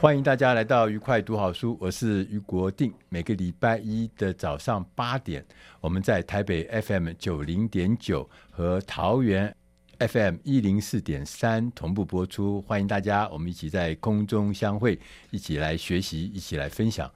[0.00, 2.94] 欢迎大家来到愉快读好书，我是于国定。
[3.08, 5.44] 每个礼拜一的早上八点，
[5.80, 9.52] 我们在台北 FM 九零点九和桃园。
[9.98, 14.96] FM 一零四点三同步播出，欢迎大家，我们一起在空中相会，
[15.32, 17.10] 一起来学习，一起来分享。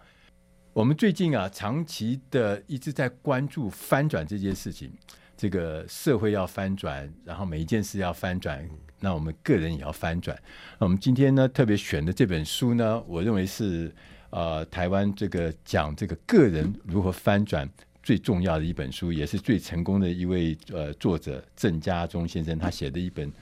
[0.72, 4.92] 我们最近啊，长期的一直在关注翻转这件事情。
[5.36, 8.68] 这个社会要翻转，然后每一件事要翻转，
[9.02, 10.34] 那我们个人也要翻转。
[10.78, 13.92] 那我们今天呢，特别选的这本书呢，我认为是
[14.30, 17.68] 呃，台湾这个讲这个个人如何翻转。
[18.04, 23.30] 最重要的一本书，也是最成功的一位呃作者郑家忠先生，他写的一本《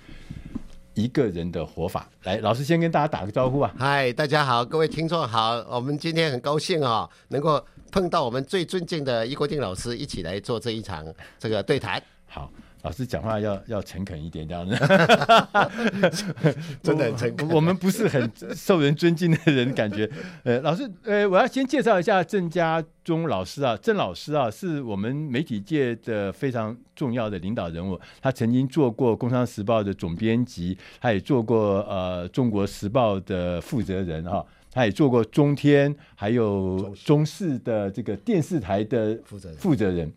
[0.93, 2.07] 一个人的活法》。
[2.27, 3.75] 来，老师先跟大家打个招呼啊！
[3.79, 11.07] 嗨，大家好，各位听众好，我们今天很高兴啊、能够碰到我们最尊敬的俞国定老师，一起来做这一场
[11.39, 12.03] 这个对谈。
[12.27, 12.53] 好。
[12.83, 14.75] 老师讲话要要诚恳一点，这样子，
[16.83, 17.49] 真的很诚恳。
[17.51, 20.11] 我们不是很受人尊敬的人，感觉。
[20.45, 28.01] 呃，老师，呃，我要先介绍一下郑家忠老师啊，郑老师啊，是我们媒体界的非常重要的领导人物。
[28.23, 34.45] 他曾经做过《工商时报》的总编辑，他也做过呃《中国时报》的负责人哈。
[34.71, 37.59] 他也做过中天，还有中视。
[37.59, 40.11] 的这个电视台的负责负责人，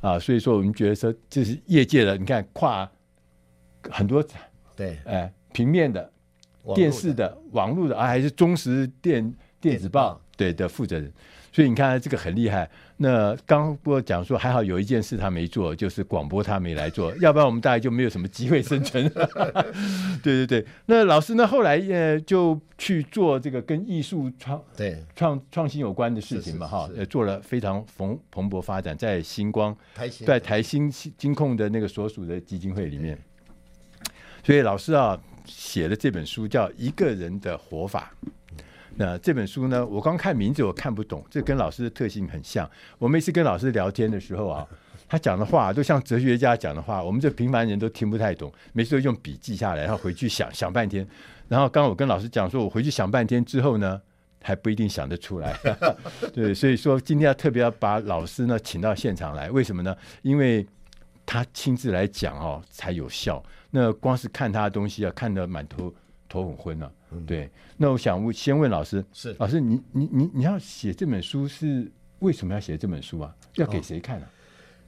[0.00, 2.90] 啊，所以说我们觉得说这是业界的，你看跨
[3.90, 4.22] 很多
[4.76, 6.12] 对，哎，平面的、
[6.74, 10.20] 电视的、网络的啊，还是中实电电子报。
[10.36, 11.12] 对的负责人。
[11.60, 12.66] 所以你看这个很厉害。
[12.96, 19.06] 那刚不过讲说，还好有一件事他没做，就是广播他没来做，要不然我们大概就没有什么机会生存。
[20.24, 20.66] 对对对。
[20.86, 33.18] 那老师呢，后来呃就去做这个跟艺术创对创创新有关的事情嘛，哈，呃做了非常蓬蓬勃发展，在星光台在台新金控的那个所属的基金会里面。
[34.42, 38.10] 所以老师啊写的这本书叫《一个人的活法》。
[38.96, 42.68] 那这本书呢，我刚看名字我看不懂，这跟老师的特性很像。
[42.98, 44.66] 我每次跟老师聊天的时候啊，
[45.08, 48.52] 他讲的话都像哲学家讲的话，我们这平凡人都听不太懂。
[48.72, 51.06] 每次都用笔记下来，然后回去想想半天。
[51.48, 54.00] 然后刚刚我跟老师讲说，我回去想半天之后呢，
[54.42, 55.56] 还不一定想得出来。
[56.32, 59.96] 对，所以说今天要特别要把老师呢请到现场来，为什么呢？
[60.22, 60.66] 因为
[61.24, 63.42] 他亲自来讲哦才有效。
[63.70, 65.94] 那光是看他的东西啊，看得满头
[66.28, 66.90] 头很昏啊。
[67.26, 71.90] 对，那我想问，先问老师，是老师，你你你你要写这本书是
[72.20, 73.34] 为什么要写这本书啊？
[73.56, 74.30] 要给谁看啊？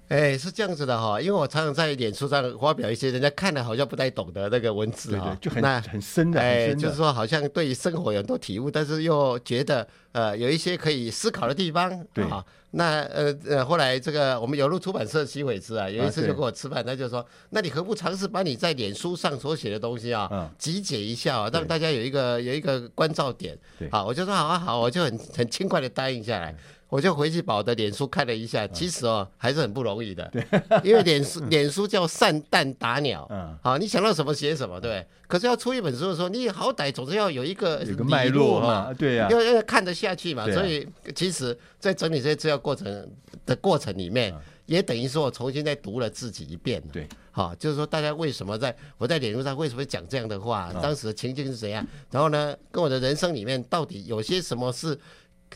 [0.09, 12.25] 哎，是这样子的哈，因为我常常在脸书上发表一些人家看了好像不太懂的那个文字哈，就很很深的，哎，就是说好像对于生活有很多体悟，但是又觉得呃有一些可以思考的地方，对。
[12.25, 12.45] 啊。
[12.75, 23.55] 那呃呃后来这个我们有路出版社徐伟之啊，有一次就跟我吃饭，他就说，那你何不尝试把你在脸书上所写的东西啊集结一下，让大家有一个有一个关照点，
[23.91, 26.57] 好，我就说好啊好，我就很很轻快的答应下来。
[26.93, 30.47] 我就回去把我的脸书看了一下，其实哦还是很不容易的，对，
[30.85, 35.07] 因为脸书脸书叫散弹打鸟，嗯，好，你想到什么写什么，对。
[35.27, 40.45] 可是要出一本书的时候，你好歹总是要有一个有个脉络嘛，对呀，要要看得下去嘛。
[40.53, 43.09] 所以其实，在整理这些资料过程
[43.47, 44.35] 的过程里面，
[44.67, 54.99] 也等于说我重新再读了自己一遍，对，好，就是说大家为什么在我在脸书上为什么讲这样的话，当时的情境是怎样，然后呢，跟我的人生里面到底有些什么是。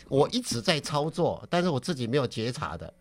[0.08, 2.92] 我一直在操作，但是我自己没有觉察的，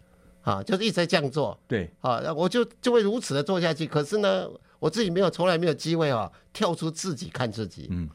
[0.42, 3.86] 啊，就是一直在这样做，对，啊，我就就会如此的做下去。
[3.86, 4.47] 可是呢，
[4.80, 7.88] 我自己没有，从来没有机会啊，跳出自己看自己。
[7.92, 8.09] 嗯，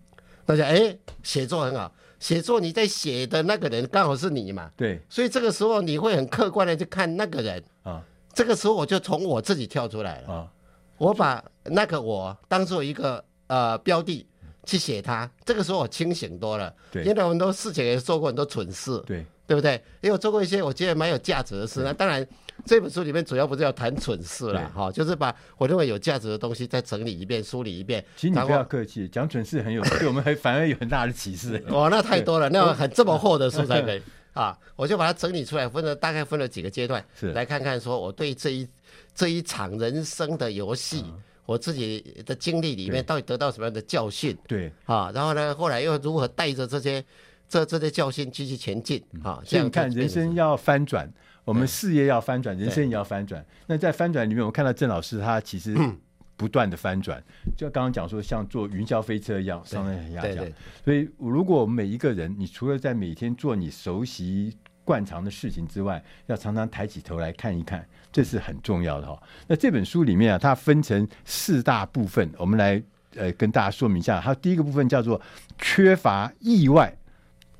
[0.44, 7.62] 大家哎，写作很好，写作你在写的那个人刚好是你嘛，对，所以这个时候你会很客观的去看那个人。
[7.82, 8.02] 啊。
[8.32, 10.32] 这个时候我就从我自己跳出来了。
[10.32, 10.52] 啊，
[10.98, 14.24] 我把那个我当做一个呃标的
[14.70, 15.28] 去写它。
[15.44, 19.74] 这个时候我清醒多了，对，因为很多事情也做过很多蠢事，对，对不对？
[20.00, 21.82] 因为我做过一些我觉得蛮有价值的事。
[21.82, 22.24] 那当然，
[22.64, 28.04] 这本书里面主要不是要谈蠢事了哈，就是把我认为有价值的东西再整理一遍、梳理一遍。
[28.16, 31.62] 其实你不要客气，讲蠢事很有，对 我们还反而有很大的启示。
[31.68, 34.00] 哦，那太多了，那很这么厚的书才可以。
[34.32, 38.68] 啊，我就把它整理出来，分了大概分了几个阶段，是来看看说我对这一
[39.12, 44.36] 这一场人生的游戏，嗯、我自己的经历里面到底得到什么样的教训？
[44.46, 47.04] 对，啊，然后呢，后来又如何带着这些
[47.48, 49.02] 这这些教训继续前进？
[49.22, 51.12] 啊，所以你看，人生要翻转，
[51.44, 53.44] 我们事业要翻转，人生也要翻转。
[53.66, 55.74] 那在翻转里面，我们看到郑老师他其实。
[55.76, 55.98] 嗯
[56.40, 57.22] 不断的翻转，
[57.54, 60.36] 就刚刚讲说，像坐云霄飞车一样，上升下降。
[60.82, 69.20] 所以，如果每一个人，你除了在每天做你熟悉惯常的事情之外，要常常抬起头来看一看，这是很重要的哈。
[69.46, 72.82] 那这本书里面啊，它分成四大部分，我们来
[73.16, 74.20] 呃跟大家说明一下。
[74.20, 75.20] 它第一个部分叫做
[75.58, 76.96] 缺乏意外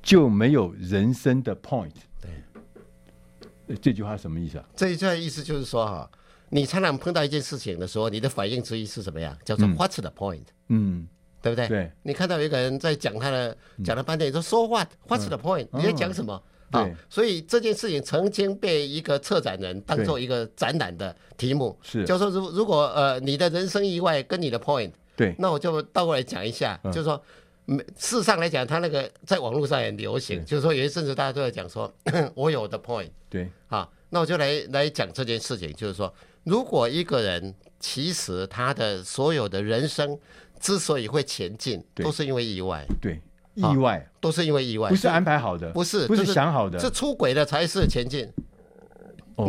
[0.01, 1.91] 就没有人生的 point。
[3.67, 4.65] 对，这句话什么意思啊？
[4.75, 6.09] 这一句话意思就是说哈。
[6.53, 9.37] 你常常碰到一件事情的时候，你的反应之一是什么呀？
[9.45, 10.43] 叫做 What's the point？
[10.67, 11.07] 嗯，
[11.41, 11.65] 对不对？
[11.69, 11.91] 对。
[12.03, 13.55] 你看到有一个人在讲他的，
[13.85, 15.69] 讲了半天，你说 So what？What's the point？
[15.71, 16.43] 你在讲什么？
[16.71, 27.21] 啊，所以这件事情曾经被一个策展人当做一个展览的题目，是，就是说如如果呃你的人生意外跟你的 point，对，那我就倒过来讲一下，就是说，
[27.97, 31.91] 事实上来讲，他那个在网络上很流行，就是说有一阵子大家都在讲说，
[32.35, 36.13] 我有的 point，对，啊，那我就来来讲这件事情，就是说。
[36.43, 40.17] 如果一个人其实他的所有的人生
[40.59, 42.83] 之所以会前进，都是因为意外。
[42.99, 43.21] 对，
[43.61, 44.05] 意外。
[44.19, 48.29] 都是因为意外，不是安排好的，不是不是想好的，是出轨的才是前进。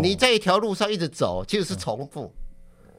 [0.01, 2.33] 你在一条路上一直走，其实是重复。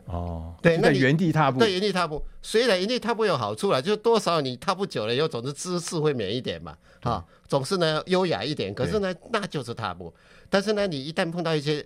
[0.06, 2.24] 哦，对，那原地踏步，对，原地踏步。
[2.42, 8.74] 虽然原地踏步有好处了，就是多少你踏步久了以后，总是姿势会美一点嘛，哈，总是呢优雅一点。
[8.74, 10.13] 可是呢，那就是踏步。
[10.50, 11.86] 但是呢，你一旦碰到一些。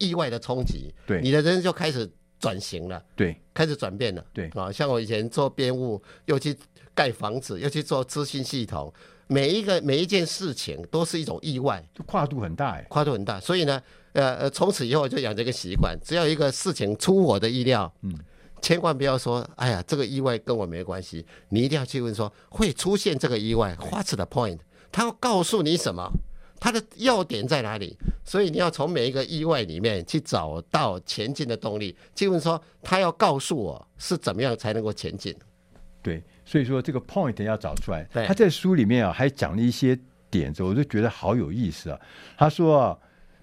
[0.00, 2.08] 意外的冲击，对，你的人生就开始
[2.38, 4.48] 转型了，对，开始转变了，对。
[4.50, 6.56] 啊，像我以前做编务，又去
[6.98, 8.92] 盖房子，要去做资讯系统，
[9.28, 13.80] 每一个每一件事情都是一种意外，跨度很大哎，跨度很大，所以呢，
[14.14, 18.12] 呃呃，从此以后就养成一个习惯，只要一个事情出我的意料，嗯，
[18.60, 24.58] 千万不要说，哎呀，这个意外跟我没关系，你一定要去问说，会出现这个意外，What's the point？
[24.90, 26.10] 他要告诉你什么？
[26.60, 27.96] 它的要点在哪里？
[28.24, 31.96] 所以你要从每一个意外里面去找到前进的动力。
[32.16, 35.32] 去问说，他要告诉我是怎么样才能够前进？
[36.02, 38.02] 对，所以说这个 point 要找出来。
[38.10, 39.98] 对他在书里面啊，还讲了一些
[40.30, 42.00] 点子，我就觉得好有意思啊。
[42.38, 42.98] 他说啊，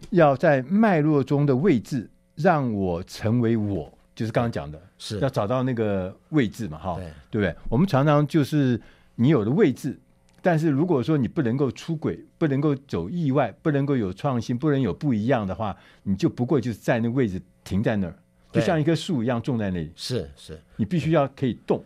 [0.09, 6.95] 要在脉络中的位置，让我成为我，就是刚刚讲的，是要找到那个位置嘛，哈，
[7.29, 7.55] 对，不对？
[7.69, 8.81] 我们常常就是
[9.13, 9.99] 你有了位置。
[10.41, 18.15] 但是如果说你不能够出轨，不能够走意外，不能够有创新，不能有不一样的话，你就不过就是在那个位置停在那儿，
[18.51, 19.91] 就像一棵树一样种在那里。
[19.95, 21.83] 是是，你必须要可以动。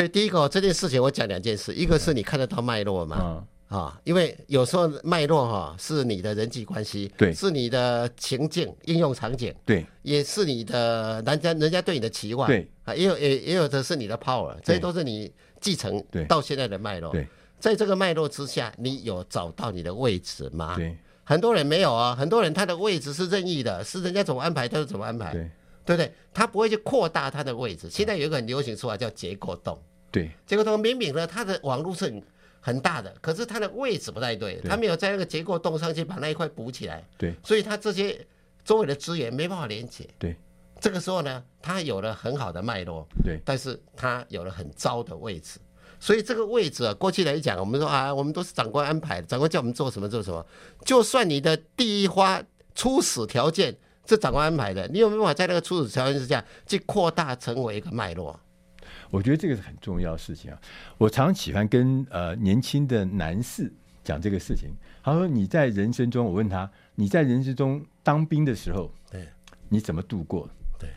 [0.00, 17.12] 对，第一个这件事情我讲两件事，一个是你看得到脉络嘛，嗯、啊，因为有时候脉络哈是你的人际关系，对，是你的情境应用场景，对，也是你的人家人家对你的期望，对啊，也有也也有的是你的 power，这些都是你继承到现在的脉络。
[17.12, 17.22] 对。
[17.22, 17.28] 对
[17.60, 20.76] 在这个脉络之下，你有找到你的位置吗？
[20.76, 25.50] 对，很多人没有啊，很多人他的位置是任意的，是人家怎么安排他就怎么安排，对，
[25.84, 26.10] 对不对？
[26.32, 27.90] 他不会去扩大他的位置。
[27.90, 29.78] 现在有一个很流行说法叫结构洞，
[30.10, 32.22] 对，结构洞明明呢，它的网络是很
[32.60, 38.26] 很大的，可是它的位置不太对，他没有在那个结构洞上去把那一块补起来，对，所以他这些
[38.64, 40.36] 周围的资源没办法连接，对，
[40.80, 45.58] 这个时候呢，他有了很好的脉络，对，但是他有了很糟的位置。
[46.02, 50.44] 所以这个位置啊，过去来讲，我们说啊，我们都是长官安排的，长官叫我们做什么做什么。
[50.82, 52.42] 就算你的第一花
[52.74, 53.76] 初始条件
[54.06, 58.40] 是长官安排的，你有没有办法在那个初始条件之下去扩大成为一个脉络？
[59.10, 60.58] 我觉得这个是很重要的事情啊。
[60.96, 64.70] 我常喜欢跟呃年轻的男士讲这个事情。
[65.02, 69.26] 他说你在人生中，我问他你在人生中当兵的时候，对，
[69.68, 70.48] 你怎么度过？
[70.78, 70.88] 对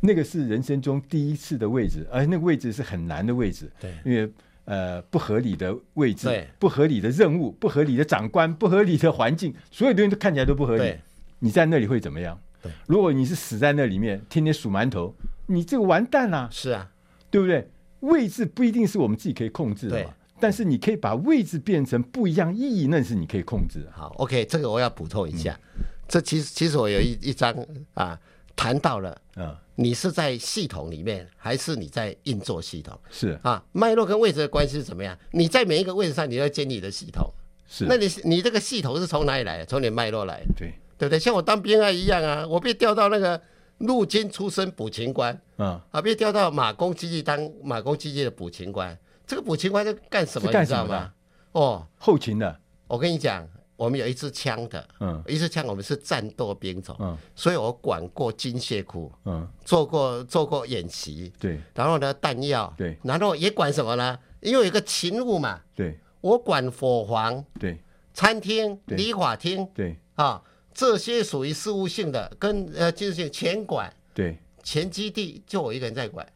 [0.00, 4.32] 那个是人生中第一次的位置，而那个位置是很难的位置，对，因为
[4.64, 10.94] 呃不合理的位置，对，不合理的任务，不合理的长官，不合理的环境，所有东西都看起来都不合理。
[11.40, 12.40] 你在那里会怎么样？
[12.62, 15.14] 对，如果你是死在那里面，天天数馒头，
[15.46, 16.48] 你这个完蛋啊！
[16.52, 16.90] 是啊，
[17.30, 17.68] 对不对？
[18.00, 23.86] 位置不一定是我们自己可以控制的嘛，对，但是你可以把位置变成不一样意义，那是你可以控制。
[23.92, 27.54] 好，OK，这个我要补充一下，嗯、这其实其实我有一一张
[27.94, 28.18] 啊。
[28.56, 32.98] 谈到了，嗯，你是在系统里面，还是你在运作系统？
[33.10, 35.16] 是啊，脉络跟位置的关系是怎么样？
[35.30, 37.32] 你在每一个位置上，你要建立你的系统。
[37.66, 39.64] 是，那你你这个系统是从哪里来的？
[39.64, 40.52] 从你脉络来的。
[40.58, 41.18] 对，对不对？
[41.18, 43.40] 像我当兵啊一样啊，我被调到那个
[43.80, 48.96] 陆军出身补勤官，嗯，啊，被调到马公基地当马公基地的补勤官。
[49.26, 50.50] 这个补勤官是干什么？
[50.50, 50.82] 干什么？
[50.82, 51.12] 你知道吗？
[51.52, 52.58] 哦，后勤的。
[52.86, 53.46] 我跟你讲。
[53.80, 64.18] 我们有一支枪的，嗯，一支枪，我们是战斗兵种，嗯，所以我管过军械库，嗯，做过做过演习，对，然后呢弹药，对，然后也管什么呢？
[64.40, 67.82] 因为有个勤务嘛，对，我管伙房，对，
[68.12, 76.26] 餐厅、理法厅，对，啊，这些属于事务性的，跟呃技术性全管，对，前基地就我一个人在管，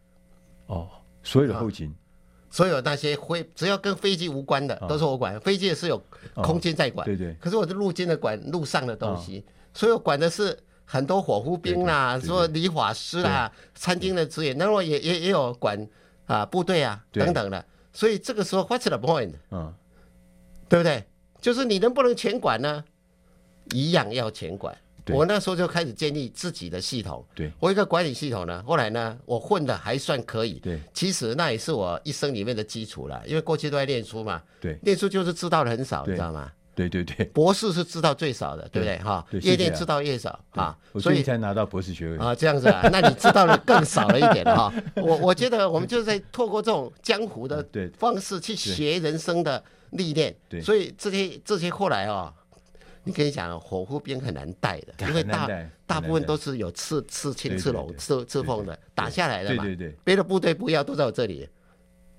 [0.66, 0.88] 哦，
[1.22, 1.94] 所有的后勤。
[2.50, 5.40] 所有那些飞，只要跟飞机无关的，都是我管。
[5.40, 6.00] 飞机是有
[6.36, 7.34] 空间在管，对对。
[7.40, 15.84] 可是我是陆军的管陆上的东西，所以我管的是很多火夫兵啦，说理发师啦，餐厅的职员，那我也也也有管
[16.26, 17.64] 啊部队啊等等的。
[17.92, 19.32] 所以这个时候 what's the point？
[19.50, 19.74] 嗯，
[20.68, 21.02] 对不对？
[21.40, 22.84] 就是你能不能全管呢？
[23.72, 24.76] 一样要钱管。
[25.08, 27.22] 我那时候就开始建立自己的系统。
[27.34, 30.54] 对，我一个管理系统呢，后来呢，我混的还算可以。
[30.54, 34.40] 对，其实那也是我一生里面的基础了，因为过去都在念书嘛。
[34.58, 36.50] 对，念书就是知道的很少，你知道吗？
[36.74, 38.96] 对对对，博士是知道最少的，对不对？
[39.00, 40.74] 哈，越念知道越少啊。
[40.98, 44.72] 所以才拿到博士学位啊，这样子啊， 那你知道的更少了一点哈。
[44.96, 47.62] 我我觉得 我们就是在透过这种江湖的
[47.98, 50.34] 方式去学人生的历练。
[50.62, 52.32] 所以这些这些后来啊。
[53.04, 55.48] 你跟你讲，火夫兵很难带的，因为大
[55.86, 59.62] 大部分都是有刺刺青、刺龙、刺刺凤的，打下来的嘛。
[59.62, 61.46] 对对对，别的部队不要，都在我这里，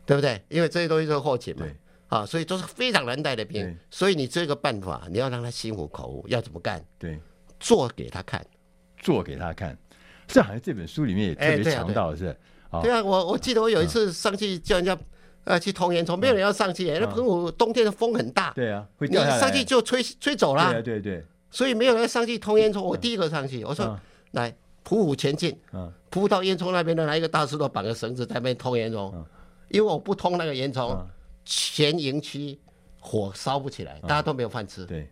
[0.06, 0.40] 对不对？
[0.48, 1.66] 因为这些东西都是后勤嘛。
[2.08, 3.76] 啊，所以都是非常难带的兵。
[3.90, 6.80] 所以你这个办法，你要让他心服口服，要怎么干？
[7.00, 7.20] 对，
[7.60, 8.46] 做给他看，
[9.00, 9.76] 做给他看。
[10.28, 12.38] 这好像这本书里面也特别强调是。
[12.84, 14.96] 对啊，我我记得我有一次上去叫人家。
[15.46, 16.92] 呃，去通烟囱，没有人要上去。
[17.00, 20.74] 那澎湖冬天的风很大，对啊，你上去就吹吹走了。
[20.74, 22.82] 对对对，所以没有人上去通烟囱。
[22.82, 23.98] 我第一个上去，我说
[24.32, 24.52] 来
[24.84, 25.58] 匍匐前进，
[26.12, 29.14] 匍到烟囱那边的，拿一个大石头绑个绳子在那边通烟囱。
[29.70, 30.96] 因为我不通那个烟囱，
[31.44, 32.58] 前营区
[33.00, 34.86] 火烧不起来，大家都没有饭吃。
[34.86, 35.10] 对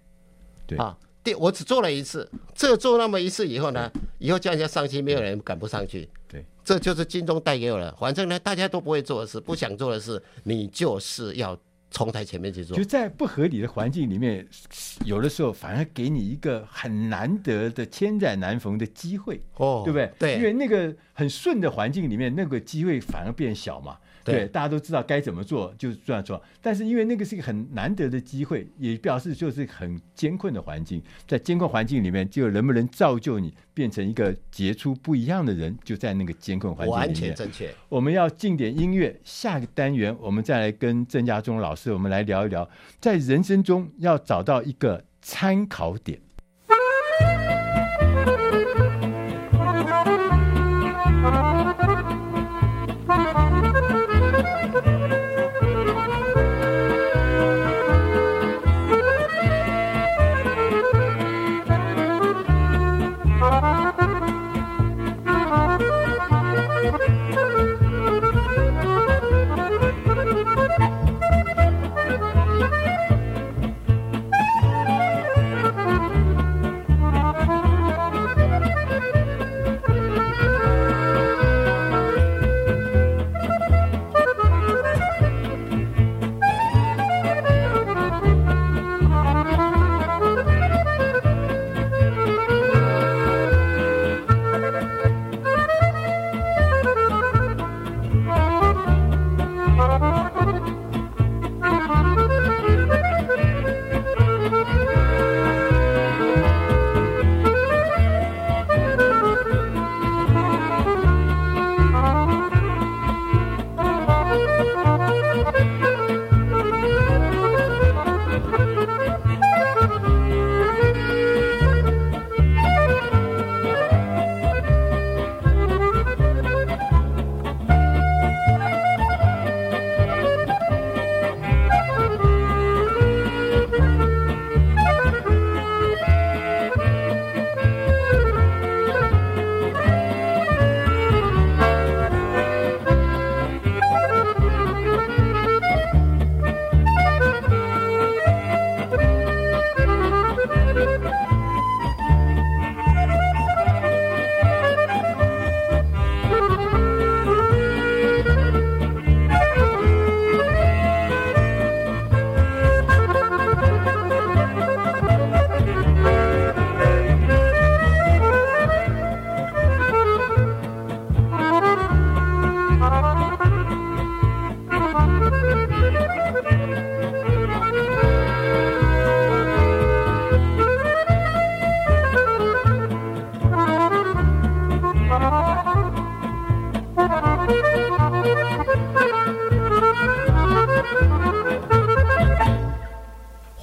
[0.65, 6.09] 对啊，第我只做了一次，这做那么一次以后呢，以后叫人家上去，没有人敢不上去。
[6.27, 6.43] 对。
[6.65, 11.57] 这就是金钟带给我的，反正呢，大家都不会做的事，不想做的事，你就是要
[11.91, 12.77] 冲在前面去做。
[12.77, 14.47] 就在不合理的环境里面，
[15.05, 20.13] 有的时候反而给你一个很难得的千载难逢的机会，哦，对不对？
[20.17, 23.97] 对，因为那个很顺的环境里面，那个机会反而变小嘛。
[24.23, 26.41] 对，大家都知道该怎么做，就这样做。
[26.61, 37.07] 但是因为那个是一个很难得的机会，也表示就是很艰困的环境，在艰困环境里面，就能不能造就你变成一个杰出不一样的人，就在那个艰困环境里面。
[37.07, 37.69] 完全正确。
[37.89, 46.19] 我们要进点音乐，下个单元我们再来跟郑家忠老师，我们来聊一聊，在人生中要找到一个参考点。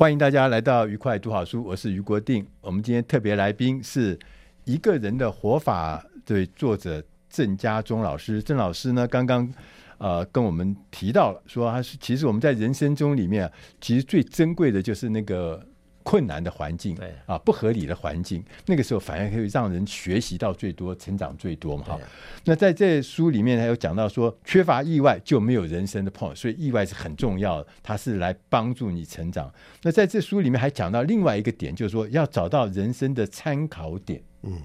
[0.01, 2.47] 欢迎大家来到愉快读好书，我是于国定。
[2.63, 4.19] 我们今天特别来宾是
[4.65, 8.43] 一个人的活法对作者郑家忠老师。
[8.43, 9.47] 郑老师呢，刚刚
[9.99, 15.63] 呃跟我们提到了，说他是其实我们在人生中里面，其实最珍贵的就是那个。
[16.03, 21.85] 困难的环境，对啊，不合理的环境，那个时候反而可以让人学习到最多，成长最多嘛。
[21.85, 21.99] 哈，
[22.45, 29.53] 那在这书里面还有讲到说，缺乏意外就没有人生的 point，所以意外是很重要的，它是来帮助你成长。
[29.83, 34.23] 那在这书里面还讲到另外一个点，就是说要找到人生的参考点。
[34.43, 34.61] 嗯，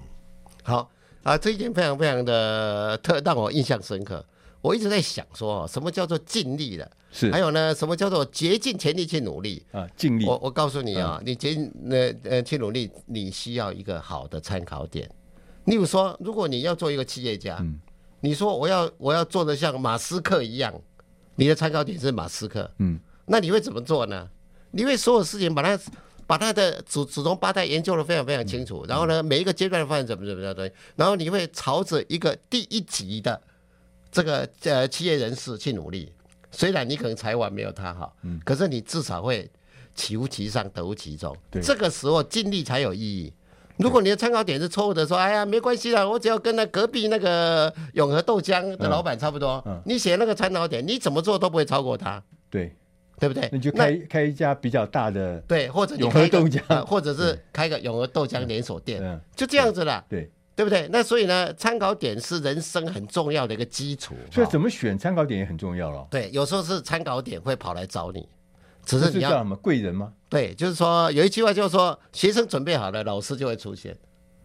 [0.62, 0.90] 好
[1.22, 4.24] 啊，这一点非常非常的特，让我印象深刻。
[4.60, 6.90] 我一直在想说，什么叫做尽力了？
[7.12, 9.86] 是，还有呢，什么叫做竭尽全力去努力啊？
[9.96, 10.26] 尽力。
[10.26, 15.08] 我我告诉你啊，嗯、你尽呃呃去努力，你需要一个好的参考点。
[15.64, 17.78] 例如说，如果你要做一个企业家，嗯、
[18.20, 20.74] 你说我要我要做的像马斯克一样，
[21.36, 24.28] 你的参考点是马斯克，嗯，那你会怎么做呢？
[24.72, 25.80] 你会所有事情把它
[26.26, 33.40] 把它的祖祖宗八代研究的非常非常清楚，嗯、然后呢，每一个阶段的发展怎么怎么样的，然后你会朝着一个第一级的。
[34.16, 36.10] 这个呃，企业人士去努力，
[36.50, 39.46] 虽然你可能才华没有他好，嗯，可是你至少会
[39.94, 41.36] 起无其上，得无其中。
[41.50, 43.30] 对，这个时候尽力才有意义。
[43.76, 52.22] 如果你的参考点是错误的，说哎呀没关系啦，我只要跟那隔壁那个永和豆浆的老板差不多，嗯嗯、你写那个参考点，你怎么做都不会超过他。
[52.48, 52.74] 对，
[53.20, 53.50] 对不对？
[53.52, 60.02] 你就开开一家比较大的对，或者永和豆浆、呃，或者是开个永和豆浆连锁店，嗯、就这样子了。
[60.08, 60.30] 对。
[60.56, 60.88] 对不对？
[60.90, 64.14] 那所以呢，参考点是人生很重要的一个基础。
[64.32, 66.06] 所以怎么选参考点也很重要了。
[66.10, 68.26] 对，有时候是参考点会跑来找你，
[68.82, 70.10] 只是你要什么贵人吗？
[70.30, 73.94] 对，就是说有一句话就是说，学生准备好了，老师就会出现。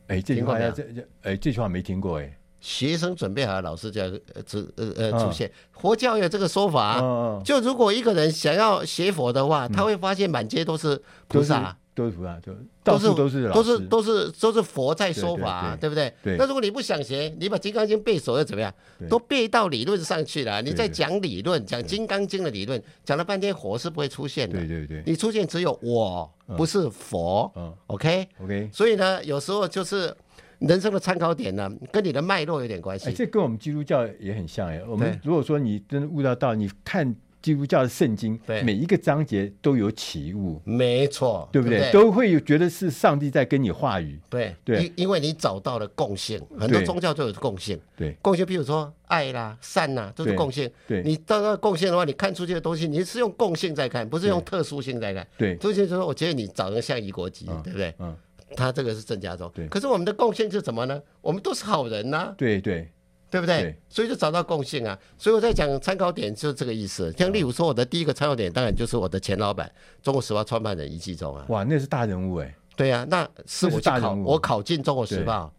[0.07, 2.37] 哎，这句话要这这哎，这句话没听过哎。
[2.59, 4.43] 学生准备好了，老师就要呃
[4.75, 5.49] 呃呃出现。
[5.71, 6.99] 佛教有这个说法，
[7.43, 11.75] 就如果一个人想要学佛的话，他会发现满街都是菩萨。
[11.93, 16.13] 都是菩萨，就到处都是都是都是都是佛在说法，对不对？
[16.23, 18.73] 那如果你不想学，你把《金刚经》背熟又怎么样？
[19.09, 24.57] 都背到理论上去了，你在讲理论，讲《金刚经》的理论，讲了半天，佛是不会出现的。
[24.57, 27.51] 对对对，你出现只有我，不是佛。
[27.87, 28.69] OK OK。
[28.71, 30.15] 所以呢，有时候就是
[30.59, 33.11] 人生的参考点呢，跟你的脉络有点关系。
[33.11, 34.81] 这跟我们基督教也很像哎。
[34.87, 37.13] 我们如果说你真的悟到道，你看。
[37.41, 41.79] 基督教的圣经，对每一个章节都有起悟，没错，对不对？
[41.79, 50.69] 对对都会有觉得是上帝在跟你话语，对对，因因为你找到了共性，很多宗教都有共性，对共性，比如说爱啦、善呐，都是共性。
[50.87, 55.27] 对，你到那共性的话，你看出去的东西，你是用共性在看，不是用特殊性在看。
[55.37, 57.93] 对，特殊性就是说，我觉得你长得像一国籍，对不对？
[57.99, 58.15] 嗯，
[58.55, 59.67] 他这个是郑家忠，对。
[59.67, 61.01] 可是我们的共性是什么呢？
[61.21, 62.33] 我们都是好人呐。
[62.37, 62.91] 对对。
[63.31, 63.61] 对不对？
[63.61, 64.95] 对，所以就找到共性啊！
[65.17, 67.11] 所以我在讲参考点就是这个意思。
[67.17, 69.71] 像例如说，我的第一个参考点当然就是我的前老板，
[70.03, 71.45] 中国时报创办人一季中啊。
[71.47, 72.53] 哇，那是大人物哎。
[72.75, 75.51] 对呀、啊，那是我去考，我考进中国时报，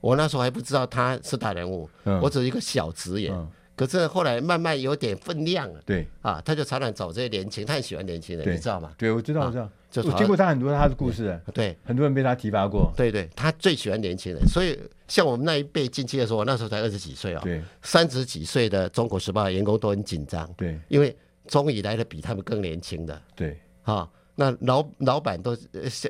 [0.00, 3.32] 我那时候还不知道他是大人物，嗯、我只是一个小职员。
[3.34, 6.06] 嗯可是后来慢慢有点分量了，对。
[6.20, 8.92] 啊，他就常常找这些年轻，他很喜欢年轻人，你知道吗？
[8.98, 25.56] 对，我知道，我知道，就我听过他很多他的故事， 对，很多人被他提拔过，对对，他最喜欢年轻人，所以像我们那一辈进去的时候，我那时候才二十几岁哦，对，三十几岁的中国时报员工都很紧张，对，因为终于来了比他们更年轻的，对，啊，那老老板都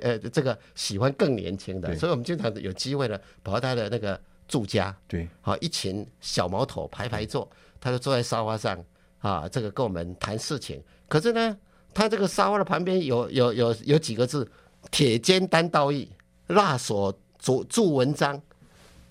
[0.01, 4.19] 呃这个喜欢更年轻的，所以我们经常有机会呢跑到他的那个。
[4.49, 8.83] 住家对，好一群小毛头排排坐，他就坐在沙发上
[9.21, 10.83] 啊，这个跟我们谈事情。
[11.07, 11.57] 可是呢，
[11.93, 14.51] 他这个沙发的旁边有有有有几个字：
[14.91, 16.11] 铁肩担道义，
[16.49, 18.41] 辣手著著文章。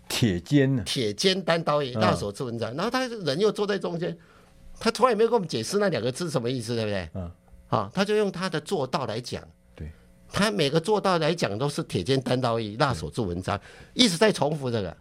[0.09, 0.83] 铁肩呢？
[0.85, 2.73] 铁肩担道义，辣手著文章。
[2.75, 4.17] 然后他人又坐在中间，
[4.79, 7.09] 他从来没有跟我们解释那两个字什么意思，对不对？
[7.13, 7.31] 嗯，
[7.67, 9.43] 啊，他就用他的做到来讲。
[9.75, 9.91] 对，
[10.31, 13.59] 他每个做到来讲都是铁肩担道义，辣手著文章，
[13.93, 14.95] 一直在重复这个。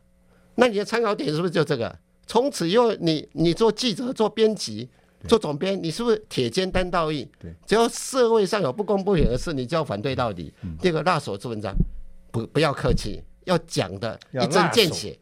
[0.57, 1.97] 那你的参考点是不是就这个？
[2.27, 4.89] 从此以后你，你你做记者、做编辑、
[5.29, 7.29] 做总编，你是不是铁肩担道义？
[7.39, 10.53] 对，只要社会上有不公不平的事，你就要反对到底。
[10.63, 11.73] 嗯、第二个辣手做文章，
[12.33, 15.17] 不不要客气，要讲的一针见血，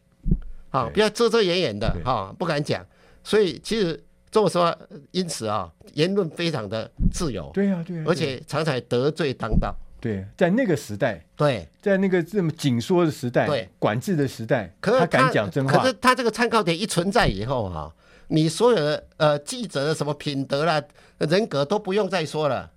[0.70, 2.82] 好，不要遮遮掩掩的，哈对，不敢讲。
[3.22, 4.74] 所以其实这么说，
[5.10, 9.76] 因此啊，言论非常的自由，对呀、啊，对、啊，而且常常得罪当道。
[10.04, 15.78] 对，在那个时代，对，在那个这么紧缩的时代，对，管制的时代，可是他，他敢讲真话。
[15.78, 17.90] 可是他这个参考点一存在以后哈，
[18.28, 20.82] 你所有的呃记者的什么品德啦、
[21.16, 22.70] 人格都不用再说了，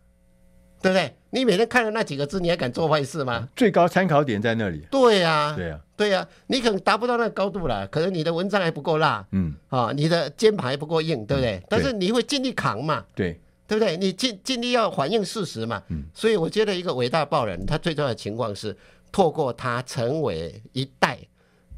[0.82, 1.18] 对不对？
[1.32, 3.50] 你每天看了那几个字，你还敢做坏事吗？
[3.58, 4.88] 最高参考点在那里。
[4.90, 11.58] 对呀、啊，对呀、啊，对呀、啊，你可能达不到那个高度了，可能你的文章还不够辣，嗯，啊，你的肩膀还不够硬，对不对？
[11.58, 13.38] 嗯、对，但是你会尽力扛嘛，对。
[13.68, 13.98] 对不对？
[13.98, 15.84] 你尽尽力要反映事实嘛。
[15.90, 18.76] 嗯，所以我觉得一个伟大报人，他最重要的情况是
[19.12, 21.20] 透过他成为一代。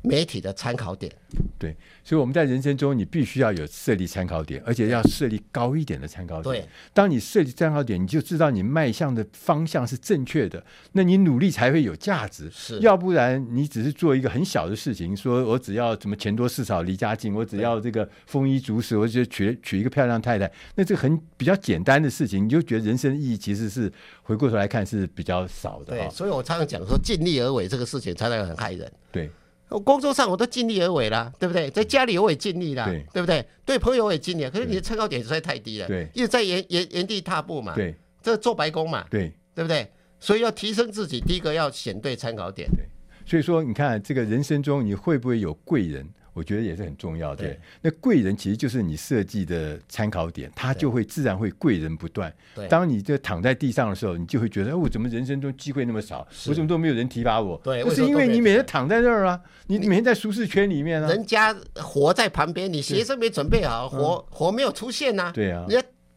[0.01, 1.13] 媒体的参考点，
[1.57, 6.43] 对，所以我们在人生中，你必须要有设立参考点，而且要设立高一点的参考点。
[6.43, 12.49] 对，当你设立参考点，你就知道你迈向的方向是正确的，那你努力才会有价值。
[12.49, 23.91] 是，要不然你只是做一个很小的事情，说我只要什么钱多事少离家近，我只要这个丰衣足食，我就娶娶一个漂亮太太，那这个很比较简单的事情，你就觉得人生的意义其实是
[24.23, 25.97] 回过头来看是比较少的。
[25.97, 28.89] 对，所以我常常讲说，尽力而为这个事情常常很害人。
[29.11, 29.29] 对。
[29.77, 31.69] 工作上我都尽力而为了，对不对？
[31.69, 33.45] 在家里我也尽力了，对，对不对？
[33.65, 39.87] 对朋友我也尽力，可是你的参考点实在太低了，对，一直在原原原地踏步嘛，对，这做白工嘛，对，对不对？
[40.19, 42.85] 所以要提升自己，第一个要选对参考点，对。
[43.25, 46.07] 所以说，你看这个人生中你会不会有贵人？
[46.39, 47.43] 我觉得也是很重要的。
[47.43, 52.33] 对，那贵人其实就是你设计的参考点，他就会自然会贵人不断。
[52.55, 56.25] 对，当你就躺在地上的时候，你就会觉得，哦，我怎么人生中机会那么少？
[56.47, 57.59] 我怎么都没有人提拔我？
[57.61, 65.31] 对，不是因为你每天躺在那儿啊，你你每天在舒适圈里面啊，人家活在旁边，你学生没准备好，活活没有出现呐。
[65.35, 65.65] 对啊。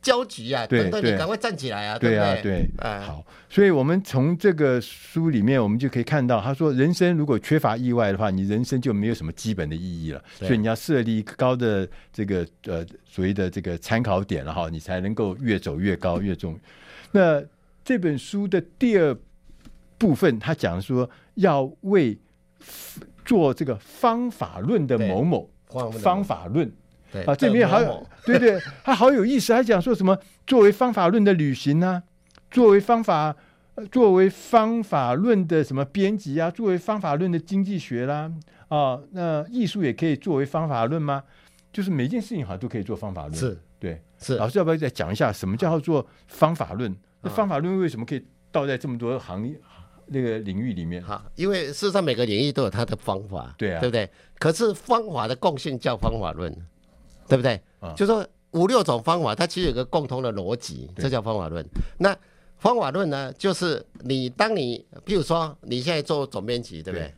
[0.02, 0.66] 焦急啊！
[0.66, 1.96] 等等，你赶快站起来啊！
[1.96, 3.24] 对啊，对，好。
[3.48, 10.22] 所以，我们从这个书里面，我们就可以看到，他说，人生如果缺乏意外的话，你人生就没有什么基本的意义了。
[10.34, 16.58] 所以，你要设立高的这个呃所谓的这个参考点了哈，你才能够越走越高越重。
[17.12, 17.40] 那
[17.84, 19.16] 这本书的第二
[19.98, 22.18] 部分，他讲说要为
[23.24, 25.48] 做这个方法论的某某
[25.92, 26.72] 方法论。
[27.12, 32.02] 对啊，这里面好有，对对，他好有意思，还讲说什么作为方法论的旅行呢、啊？
[32.50, 33.34] 作为方法，
[33.90, 36.50] 作为方法论的什么编辑啊？
[36.50, 38.32] 作为方法论的经济学啦，
[38.68, 41.22] 啊，那艺术也可以作为方法论吗？
[41.72, 43.34] 就是每件事情好像都可以做方法论。
[43.34, 44.36] 是，对，是。
[44.36, 46.94] 老师要不要再讲一下什么叫做方法论？
[47.22, 49.58] 那方法论为什么可以倒在这么多行业
[50.06, 51.02] 那个领域里面？
[51.02, 54.10] 哈，因为事实上每个领域都有它的方法，对啊，对不对？
[54.38, 56.54] 可是方法的共性叫方法论。
[57.32, 57.58] 对不对？
[57.80, 61.66] 啊、就说五六种方法，它其实有个共同的逻辑，这叫方法论。
[61.96, 62.14] 那
[62.58, 67.08] 方法论呢，就是你当你，比如说你现在做总编辑，对不对？
[67.08, 67.14] 对，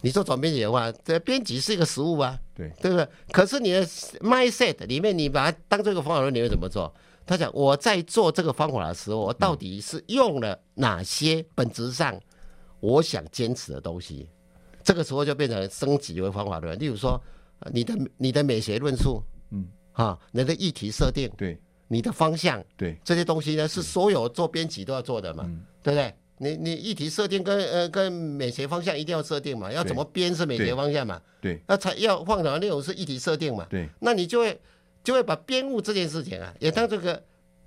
[0.00, 3.08] 你做总编辑的话，这编辑是一个实务啊，对，对不对？
[3.30, 3.86] 可是你的
[4.18, 6.92] mindset 里面，你把它当做一个方法论，你会怎么做？
[7.24, 12.20] 他讲我在做这个方法的时候，我到底是用了哪些本质上
[12.80, 14.28] 我想坚持的东西？
[14.82, 16.76] 这个时候就变成升级为方法论。
[16.80, 17.16] 例如说，
[17.72, 19.22] 你的你的美学论述。
[19.94, 26.14] 嗯，哈，你的议题设定，对，你的方向，对，这些东西呢是所有做编辑都要做的嘛，嗯、对不对？
[26.38, 34.60] 你你议题设定跟呃跟美学方向一定要设定嘛，要怎么编是美学方向嘛，对，那才要放的内容是议题设定嘛，对，那你就会
[35.04, 37.14] 就会把编务这件事情啊，也当这个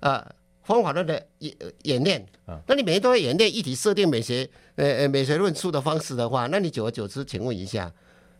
[0.00, 2.24] 啊、呃、方法论的演演练。
[2.44, 7.92] 啊，那你每天都会演练议题设定美学呃呃美学论述的方式的话，那你久而久之，请问一下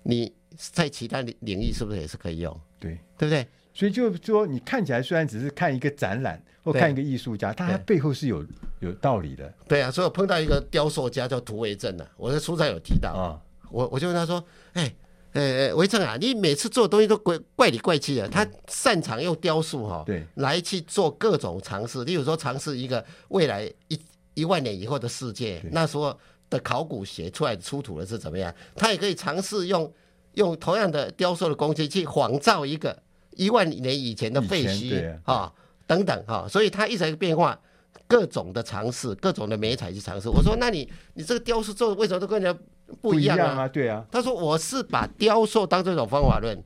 [0.02, 0.32] 你。
[0.56, 2.60] 在其他领领域是不是也是可以用？
[2.80, 3.46] 对，对不对？
[3.78, 8.44] 所以就是说，你看起来虽然只是看一个展览或看一个艺术家，但他背后是有
[8.80, 9.54] 有道理的。
[9.68, 13.38] 对啊，所以我碰到一个雕塑家叫涂维正的，我在书上有提到啊。
[13.70, 14.92] 我我就问他说：“哎，
[15.30, 18.28] 呃，维正啊，你每次做的东西都怪怪里怪气的。
[18.28, 22.02] 他擅长用雕塑哈，对，来去做各种尝试。
[22.02, 24.00] 例如说，尝试一个未来一
[24.34, 26.18] 一万年以后的世界，那时候
[26.50, 28.52] 的考古学出来出土的是怎么样？
[28.74, 29.88] 他也可以尝试用。”
[30.34, 32.96] 用同样的雕塑的工具去仿造一个
[33.38, 35.52] 一万年以前的废墟啊，啊，
[35.86, 37.58] 等等哈、啊，所以它一直在变化，
[38.06, 40.28] 各种的尝试，各种的美彩去尝试。
[40.28, 42.60] 我说，那你你这个雕塑做的为什么都跟人家
[43.00, 43.46] 不一样啊？
[43.46, 44.04] 样啊，对啊。
[44.10, 46.60] 他说，我是把雕塑当这种方法论，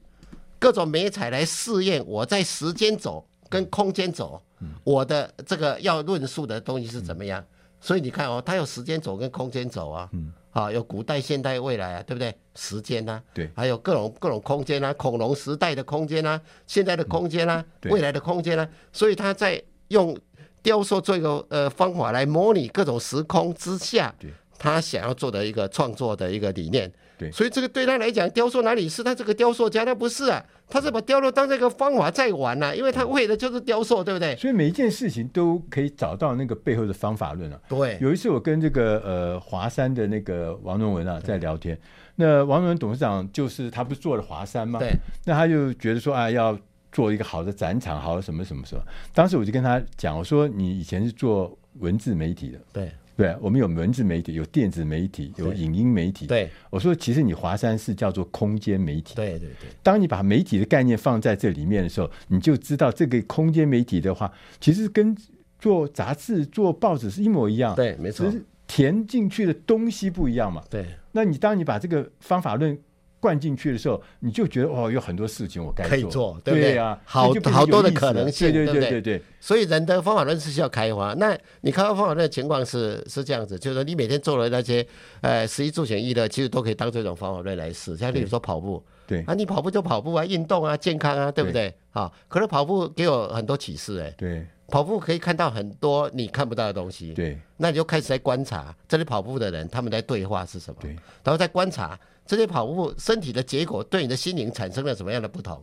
[0.58, 4.40] 各种美彩来试验我在时间走跟空间轴，
[4.82, 7.44] 我的这个要论述的东西是怎么样。
[7.80, 10.08] 所以你看哦，它有时间走跟空间走啊。
[10.52, 12.34] 啊，有古代、现代、未来啊，对不对？
[12.54, 20.16] 时间啊，对，还有各种各种空间啊，恐龙时代的空间啊，现在的空间啊，嗯、未来的空间啊，所以他在用
[20.62, 24.14] 雕塑做一个呃方法来模拟各种时空之下，
[24.58, 26.92] 他想要做的一个创作的一个理念。
[27.22, 29.84] 对，所以这个对他来讲，雕塑哪里是他这个雕塑家？
[29.84, 34.34] 他不是啊，他是把雕塑当这个方法在玩呐、啊，因为他为的就是雕塑，对不对？
[34.36, 37.60] 所以每一件事情都可以找到那个背后的方法论啊。
[37.68, 41.78] 对，有一次我跟这个呃华山的那个王荣文啊在聊天，
[42.16, 44.78] 那王荣文董事长就是他不是做了华山吗？
[44.78, 44.92] 对，
[45.24, 46.58] 那他就觉得说啊，要
[46.90, 48.82] 做一个好的展场，好的什么什么什么。
[49.14, 56.26] 当时我就跟他讲，我说你以前是做文字媒体的，对，对，我们有文字媒体，有电子媒体，有影音媒体。
[56.26, 59.14] 对，我说其实你华山是叫做空间媒体。
[59.14, 59.70] 对对对。
[59.82, 65.16] 当你把媒体的概念放在这里面的时候，你就知道这个空间媒体的话，其实跟
[65.58, 67.74] 做杂志、做报纸是一模一样。
[67.74, 68.26] 对，没错。
[68.26, 70.62] 只是填进去的东西不一样嘛。
[70.70, 70.86] 对。
[71.12, 72.78] 那你当你把这个方法论。
[73.22, 76.76] 灌进去的时候，你就觉得哦，有很多事情我该做，可以做，对不对？
[77.04, 79.22] 好好多的可能性，对对对对，对不对？
[79.38, 81.14] 所以人的方法论是需要开发。
[81.14, 84.84] 那你开发方法论的情况是是这样子，就是说你每天做的那些
[85.20, 87.96] 呃十一住行娱乐，其实都可以当这种方法论来试。
[87.96, 91.72] 像比如说跑步，对啊，你跑步就跑步啊，运动啊，健康啊，对不对？
[91.90, 100.90] 好，可是跑步给我很多启示哎，对，跑步可以看到很多你看不到的东西，对，那你就开始在观察这里跑步的人他们在对话是什么，对，
[101.22, 101.96] 然后再观察。
[102.32, 105.62] 这些跑步身体的结果对你的心灵产生了什么样的不同？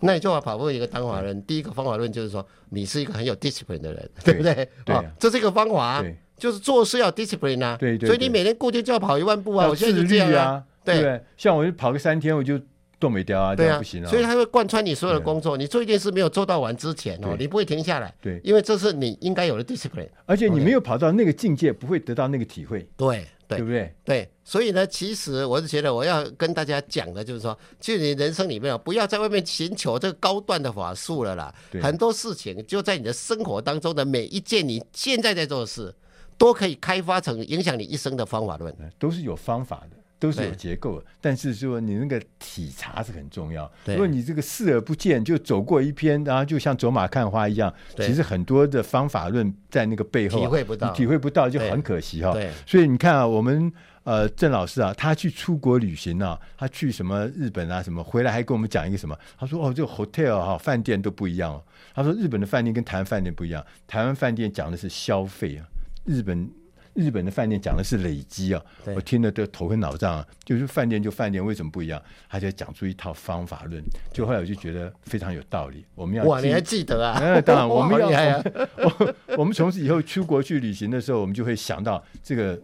[0.00, 4.68] 那你就把跑步一个方法论，第一个方法论就是说，你是一个很有 discipline 的人，对， 对不对？
[4.84, 6.04] 对、啊哦，这是一个方法，
[6.36, 7.76] 就是做事要 discipline 啊。
[7.78, 8.06] 对对，对。
[8.08, 10.64] 所以你每天固定就要跑一万步啊，我现在就这样啊。
[10.84, 12.60] 对，对像我就跑个三天，我就
[12.98, 14.10] 动没掉啊，对啊，不行啊。
[14.10, 18.12] 所以他会贯穿你所有的工作，你做一件事没有做到完之前哦，你不会停下来。
[18.20, 20.08] 对，因为这是你应该有的 discipline。
[20.26, 22.84] 而且你没有跑到那个境界，不会得到那个体会。
[22.96, 23.24] 对。
[23.56, 23.94] 对，不对？
[24.04, 31.54] 对，所以呢，其实我是觉得我要跟大家讲的，就是说，就你人生里面啊，不要在外面寻求这个高段的法术了啦。
[31.82, 35.94] 很多事情就在你的生活当中的每一件你现在在做的事，
[36.38, 41.06] 都可以开发成影响你一生的方法论，都是有方法的，都是有结构的。
[41.20, 43.68] 但是说你那个体察是很重要。
[43.86, 52.36] 如果你这个视而不见，就走过一篇，然后就像走马看花一样，其实很多的方法论在那个背后、啊、体会不到，你体会不到就很可惜哈。
[52.64, 53.72] 所以你看啊，我们
[54.04, 59.18] 呃郑老师啊，他去出国旅行啊，他去什么日本啊什么，回来还跟我们讲一个什么？
[59.38, 61.64] 他说哦，这个 hotel 哈、啊、饭店都不一样哦。
[61.94, 65.66] 他说日本的饭店跟台湾饭店不一样，台湾饭店讲的是消费啊，
[66.04, 66.50] 日本。
[66.94, 68.62] 日本的饭店讲的是累积啊，
[68.94, 70.26] 我听了都头昏脑胀啊。
[70.44, 72.02] 就是饭店就饭店为什么不一样？
[72.28, 75.84] 他就讲出一套方法论，就后来我就觉得非常有道理。
[75.94, 77.18] 我们要哇，你还记得啊？
[77.22, 78.10] 嗯， 当然我们要。
[78.76, 82.60] 我我们从此以后出国去旅行的时候，我们就会想到这个，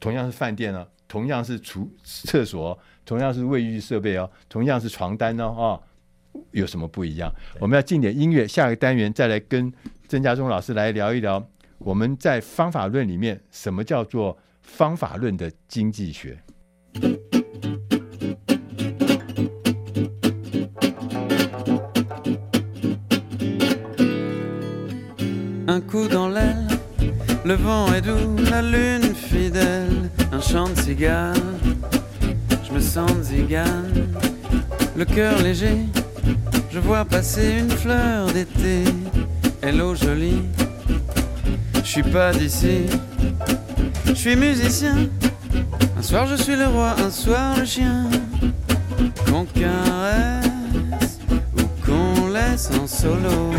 [0.00, 5.82] 同样是饭店啊，同样是厨厕所，同样是卫浴设备哦，同样是床单哦，哦，
[6.50, 7.32] 有什么不一样？
[7.60, 9.72] 我们要进点音乐，下个单元再来跟
[10.08, 11.48] 曾家忠老师来聊一聊。
[11.79, 16.39] 我们在方法论里面，什么叫做方法论的经济学？
[25.67, 25.81] 嗯
[40.41, 40.64] Je
[41.86, 42.86] suis pas d'ici,
[44.06, 45.08] je suis musicien.
[45.96, 48.10] Un soir je suis le roi, un soir le chien.
[49.26, 51.20] Qu'on caresse
[51.56, 53.52] ou qu'on laisse en solo.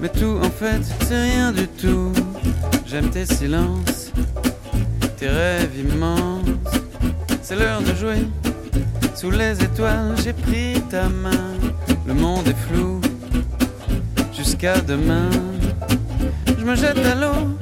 [0.00, 2.12] Mais tout en fait c'est rien du tout.
[2.86, 4.12] J'aime tes silences,
[5.16, 6.42] tes rêves immenses.
[7.42, 8.28] C'est l'heure de jouer.
[9.14, 11.30] Sous les étoiles, j'ai pris ta main.
[12.06, 13.00] Le monde est flou.
[14.32, 15.30] Jusqu'à demain,
[16.58, 17.56] je me jette à l'eau.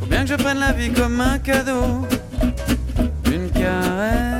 [0.00, 2.06] Faut bien que je prenne la vie comme un cadeau.
[3.26, 4.37] Une caresse,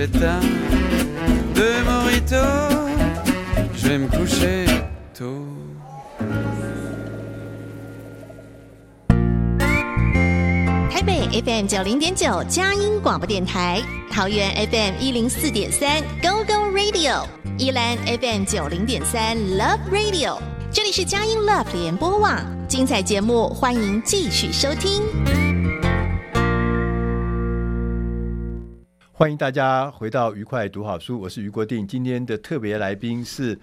[0.00, 0.40] Je vais me coucher tard,
[1.54, 2.36] deux moritos,
[3.74, 4.66] je vais me coucher
[5.12, 5.44] tôt.
[11.44, 13.82] FM 九零点九佳音广播电台。
[14.10, 17.26] 桃园 FM 一零四点三 Go Go Radio，
[17.58, 20.38] 宜兰 FM 九零点三 Love Radio，
[20.72, 25.02] 这里是佳音 Love 联播网，精彩节目欢迎继续收听。
[29.20, 31.86] 欢迎大家回到愉快读好书，我是于国定。
[31.86, 33.60] 今天的特别来宾是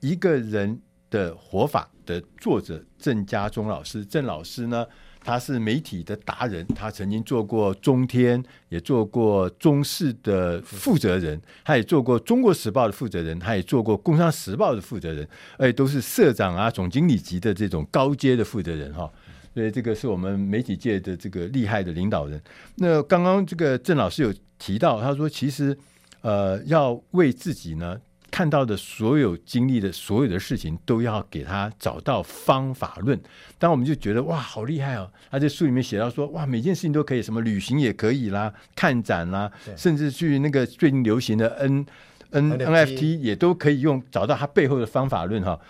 [0.00, 4.02] 一个人的活法的作者郑家忠老师。
[4.02, 4.86] 郑老师呢，
[5.22, 19.12] 他是媒体的达人，他曾经做过中天，也做过中视的负责人，他也做过中国时报的负责人，他也做过工商时报的负责人，而且都是社长啊、总经理级的这种高阶的负责人哈。
[19.52, 22.40] 所以这个是我们媒体界的这个厉害的领导人。
[22.76, 24.32] 那刚刚这个郑老师有。
[24.64, 25.76] 提到他说，其实，
[26.22, 28.00] 呃，要为自己呢
[28.30, 33.20] 看到的所有经历的所有的事情，都要给他找到方法论。
[33.58, 35.12] 当我们就觉得哇，好厉害哦！
[35.30, 41.84] 他在书里面写到说，哇，每件事情都可以，什么旅行也可以啦，看展啦，甚至去那个最近流行的 N
[42.30, 45.60] N NFT 也都可以用，找到他背后的方法论哈。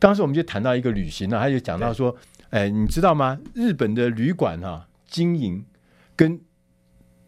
[0.00, 2.16] 当时我们就谈到一个旅行呢，他就讲到说，
[2.50, 3.38] 哎，你知道吗？
[3.54, 5.64] 日本的旅馆哈经营
[6.16, 6.40] 跟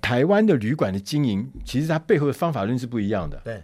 [0.06, 3.36] 台湾的旅馆的经营，其实它背后的方法论是不一样的。
[3.42, 3.60] 对，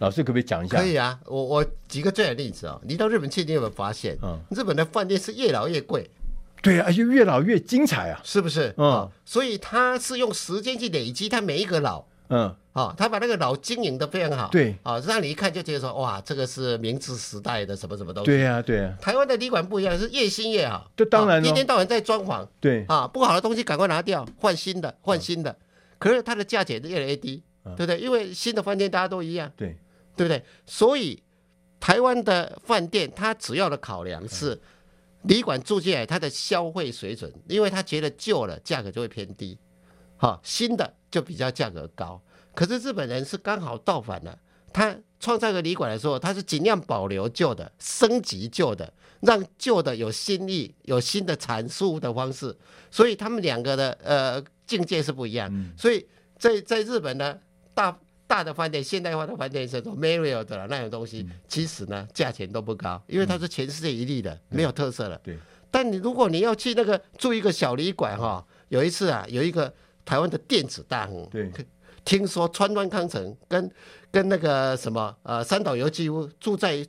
[0.00, 0.76] 老师可不可以讲一下？
[0.76, 4.14] 可以啊，我我举个最好的例子啊、哦，你到日本去，你有没有发现？
[4.22, 6.10] 嗯，日本的饭店是越老越贵。
[6.60, 8.74] 对啊，而且越老越精彩啊，是不是？
[8.76, 12.04] 嗯，哦、所以他是用时间去累积他每一个老。
[12.28, 14.48] 嗯，啊，他把那个老经营的非常好。
[14.52, 18.26] 对，啊，让你一看就觉得说，哇，这个是明治时代的什么什么东西。
[18.26, 18.94] 对呀，对呀。
[19.00, 20.90] 台湾的旅馆不一样，是越新越好。
[20.94, 22.46] 这当然了，一天到晚在装潢。
[22.60, 25.56] 对，啊，不好的东西赶快拿掉，换新的，换新的。
[25.98, 27.42] 可是它的价钱越来越低，
[27.76, 27.98] 对不对？
[27.98, 29.76] 因为新的饭店大家都一样，对，
[30.16, 30.40] 对不对？
[30.64, 31.20] 所以
[31.80, 34.60] 台湾的饭店，它主要的考量是
[35.22, 39.58] 旅馆住进来它的消费水准，因为他觉得旧了价格就会偏低，
[40.16, 42.22] 好，新的就比较价格高。
[42.54, 44.38] 可是日本人是刚好倒反了，
[44.72, 52.56] 他创造个旅馆的时候，他是尽量保留旧的，升级旧的，让旧的有新意，有新的阐述的方式。
[52.88, 54.44] 所以他们两个的呃。
[54.68, 56.06] 境界是不一样，嗯、所以
[56.38, 57.36] 在在日本呢，
[57.74, 65.18] 大大的饭店、现代化的饭店，这种 Marriott 的那种东西，嗯、其实呢价钱都不高，因为它是全世界一例的，嗯、没有特色了。
[65.24, 65.36] 对。
[65.70, 71.50] 但你如果你要去那个住一个小旅馆哈，有一次啊，有一个台湾的电子大亨，对，
[72.04, 73.68] 听说川端康成跟
[74.10, 76.86] 跟那个什么呃三岛由纪夫住在。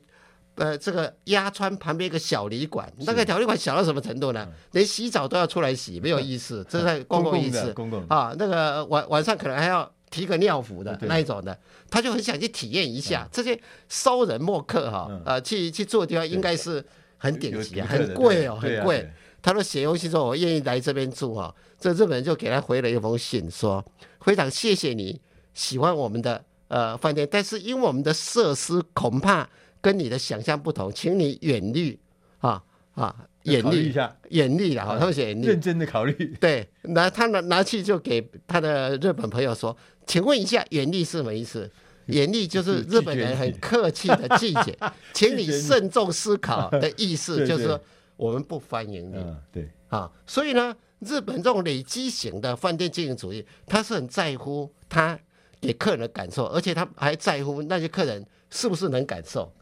[0.60, 4.46] 呃，这个鸭川旁边一个小旅馆，那个小旅馆小到什么程度呢？
[4.72, 7.72] 连洗澡都要出来洗，没有意思，这是在公共意思。
[7.72, 8.04] 公共。
[8.08, 16.84] 啊，那个晚晚上可能还要提个尿壶的那一种的，他就很想去体验一下这些骚人墨客哈，呃，去去做的地方应该是
[17.16, 19.10] 很顶级啊，很贵哦，很贵。
[19.40, 23.82] 他说写游戏说，我愿意来这边住哈，这日本人就给他回了一封信，说
[24.20, 25.18] 非常谢谢你
[25.54, 29.48] 喜欢我们的呃饭店，但是因为我们的设施恐怕。
[29.80, 31.98] 跟你的想象不同，请你远虑
[32.38, 32.62] 啊
[32.94, 33.14] 啊，
[33.44, 36.36] 远虑一下，远虑了哈，他们写远虑，认真的考虑。
[36.40, 41.70] 对，拿他拿拿去就给他的日本朋友说，请问一下，远虑是什么意思？
[42.06, 44.76] 远虑就是日本人很客气的拒绝，
[45.14, 47.80] 请你慎重思考的意思， 就是说
[48.16, 49.14] 我们不欢迎你。
[49.52, 55.16] 对啊，所以呢，日本这种累积型的饭店经营主义，他是很在乎他
[55.60, 59.52] 给客人的感受，而且他还在乎那些客人是不是能感受。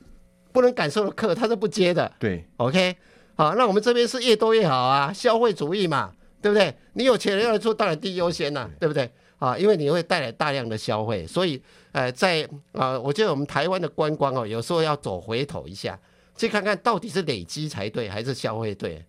[0.53, 2.11] 不能感受的客，他是不接的。
[2.19, 2.97] 对，OK，
[3.37, 6.75] 好，那我们这边是越多越好啊，消费主义嘛，对不对？
[6.95, 9.11] 你有钱人要来住，当然第一优先呐、啊，对不对？
[9.39, 15.97] 啊，因为你会带来大量的消费，所以，呃，在啊、呃，我觉得我们台湾的观光哦，有时候要走回头一下，
[16.37, 19.05] 去看看到底是累积才对，还是消费对？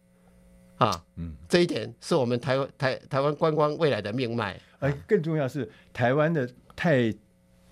[0.78, 4.60] 啊，嗯，这一点是我们台湾台台湾观光未来的命脉。
[4.78, 7.12] 而更重要是台湾的太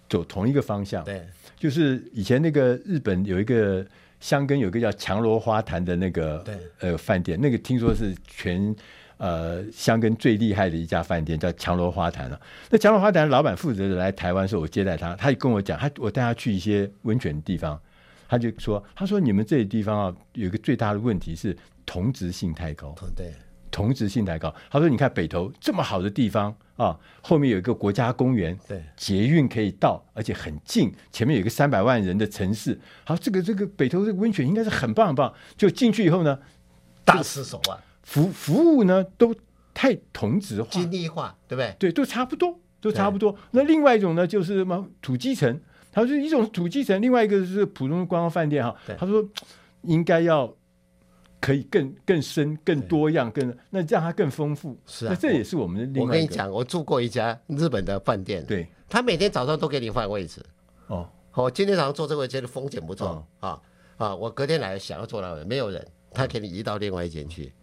[0.09, 1.03] 走同一个方向。
[1.03, 1.25] 对。
[1.57, 3.85] 就是以前那个日本有一个
[4.19, 6.43] 香根有一个叫强罗花坛的那个
[6.79, 8.75] 呃饭店，那个听说是全
[9.17, 12.39] 呃香根最厉害的一家饭店，叫强罗花坛了。
[12.69, 17.79] 那强罗花坛老板负责的来台湾的时候，我接待他，他就跟我讲，他我带他去一些温泉的地方，
[18.27, 22.95] 他就说，他说你们这里地方啊，有一个最大的问题是同质性太高。
[23.15, 23.33] 对。
[23.77, 24.51] 同质性太高。
[24.71, 30.91] 他说：“你看北投这么好的地方啊，后面有一个国家公园，对，捷运可以到，而且很近。
[31.11, 32.75] 前面有一个三百万人的城市。
[33.05, 35.31] 好，这个这个北投这个温泉应该是很棒很棒。
[35.55, 36.39] 就进去以后呢，
[37.05, 37.79] 大失所望！
[38.01, 39.35] 服服务呢都
[39.75, 41.75] 太同质化、精密化，对不对？
[41.77, 43.37] 对，都差不多，都差不多。
[43.51, 45.61] 那另外一种呢，就是什么土鸡城？
[45.91, 48.75] 他说一种土鸡城，另外一个是普通的观光饭店哈。
[48.97, 49.23] 他说
[49.83, 50.51] 应该要。”
[51.39, 54.77] 可以更更深、更多样、更那让它更丰富。
[54.85, 56.07] 是啊，那这也是我们的另外。
[56.07, 60.43] 我跟你讲，我住过一家日本的饭店，对，他每天早上都给你换位置。
[60.87, 63.61] 哦，我今天早上坐这个位置，觉得风景不错、哦、啊
[63.97, 64.15] 啊！
[64.15, 67.53] 我隔天来想要坐那位，没有人，他给你移到另外一间去，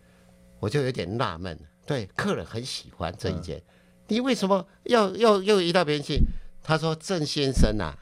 [0.61, 1.59] 我就有点纳闷。
[1.87, 3.61] 对，客人很喜欢这一间，
[4.09, 6.21] 你为什么要要又移到别人去？
[6.67, 7.95] 他说：“郑先生啊，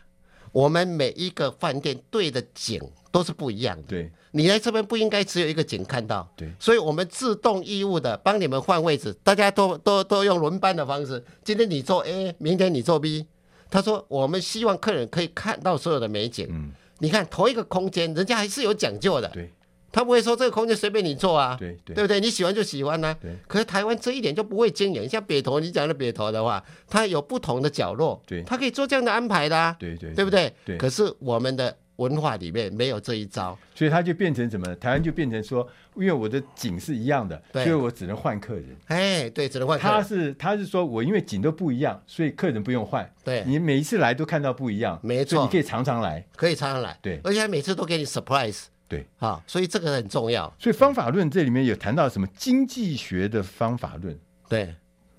[0.53, 2.81] 我们每一个饭店对的景
[3.13, 3.83] 都是不一样的。
[3.87, 6.29] 对，你来这边不应该只有一个景看到。
[6.37, 11.25] 对，所以我们自动义务的帮你们换位置，大家都都都用轮班的方式。
[11.45, 13.27] 今天你做 A，明天你做 B。
[13.71, 16.49] 他说我们希望客人可以看到所有的美景。
[16.51, 19.29] 嗯，你看同一个空间，人家还是有讲究的。
[19.29, 19.53] 对。”
[19.95, 22.19] 他不会说这个空间随便你做啊，对对，对不对？
[22.19, 23.19] 你喜欢就喜欢呐、啊。
[23.21, 23.37] 对。
[23.47, 30.51] 可是台湾这一点就不会经营，像北投，你讲的北投的话，它有不同的角落，对，它可以做这样的安排的、啊，对对，对不对？
[30.65, 30.79] 对。
[30.79, 34.74] 可是我们的文化里面没有这一招，所以它就变成什么？
[34.76, 38.76] 台湾就变成说，因为我的景是一样的，所以我只能换客人。
[38.86, 39.96] 哎，对，只能换客人。
[39.96, 43.09] 他是他是说我因为景都不一样，所以客人不用换。
[43.24, 43.42] 对。
[43.46, 46.98] 你每一次来都看到不一样，没错，你可以常常来，可以常常来。
[47.00, 47.20] 对。
[47.24, 48.64] 而且每次都给你 surprise。
[48.88, 50.53] 对，好，所以这个很重要。
[50.59, 54.18] 所以方法论这里面有谈到什么经济学的方法论？
[54.50, 54.74] 对，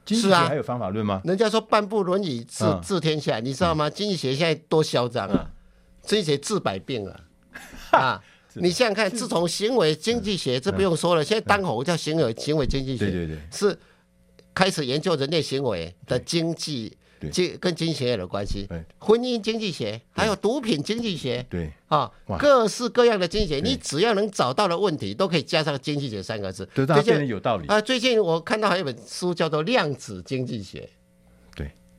[0.05, 1.21] 经济学还有方法论吗？
[1.23, 3.89] 人家说半部《论语》治治天下，你知道吗？
[3.89, 5.49] 经济学现在多嚣张啊！
[6.03, 7.19] 经济学治百病啊！
[7.91, 8.23] 啊，
[8.53, 13.77] 你想想看，自从行为经济学，这不用说了，现在当红叫行为行为经济学，对对对，是
[14.53, 16.97] 开始研究人类行为的经济。
[17.31, 18.67] 经跟经济学有关系，
[18.99, 21.71] 婚姻经济学，还有毒品经济学，对。
[21.87, 27.67] 啊，各式各样的经济学，你只要能找到的问题，都可以加上经济学三个字，对，变得有道理。
[27.67, 27.79] 啊。
[27.79, 30.89] 最近我看到还有一本书叫做量子经济学，对，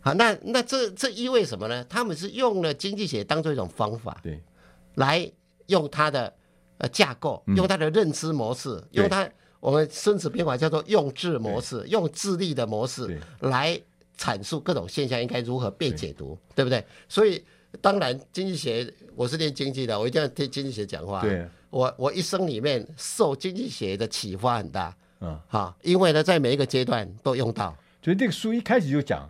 [0.05, 1.83] 好，那那这这意味什么呢？
[1.89, 4.39] 他们是用了经济学当做一种方法，对，
[4.97, 5.29] 来
[5.67, 6.33] 用它的
[6.79, 9.29] 呃架构，用它的认知模式，用它
[9.59, 13.81] 我们孙子兵法叫做用智模式，用智力的模式来。
[14.17, 16.85] 阐述各种现象应该如何被解读，对，对不对？
[17.09, 17.45] 所以
[17.81, 21.21] 当然经济学，我是练经济的，我一定要听经济学讲话。
[21.21, 24.97] 对，我我一生里面受经济学的启发很大。
[25.19, 27.77] 嗯，好，因为呢，在每一个阶段都用到。
[28.01, 29.29] 所以这个书一开始就讲，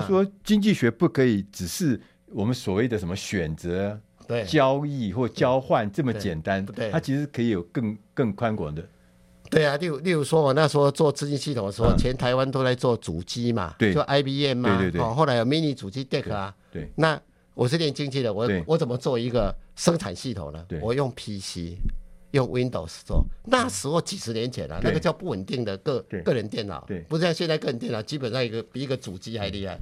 [0.00, 8.86] 他说经济学不可以只是我们所谓的什么选择、对交易或交换这么简单，对，它其实可以有更更宽广的。
[9.48, 15.00] 对啊，例如例如说，我那时候做资金系统的时候，全台湾都在做主机嘛，对，就 IBM 嘛，对对对。
[15.00, 16.90] 哦，后来有 mini 主机 deck 啊，对。
[16.96, 17.20] 那
[17.54, 20.66] 我是练经济的，我我怎么做一个生产系统呢？
[20.82, 21.78] 我用 PC，
[22.36, 23.24] 用 Windows 做。
[23.44, 29.76] 那时候几十年前啊，那个叫不稳定的个个人电脑，对，不像现在个人电脑基本上一个比一个主机还厉害。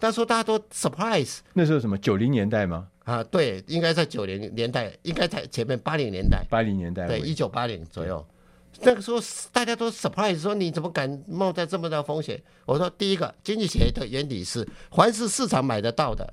[0.00, 1.38] 那时候大家都 surprise。
[1.52, 2.88] 那时候什么九零年代吗？
[3.04, 8.24] 啊，对，应该在九零年代，应该在前面八零年代，八零年代，对，一九八零左右。
[8.82, 9.18] 那个时候
[9.52, 12.40] 大家都 surprise 说，你怎么敢冒在这么大风险？
[12.64, 16.32] 我说第一个经济学的原理是，凡是市场买得到的，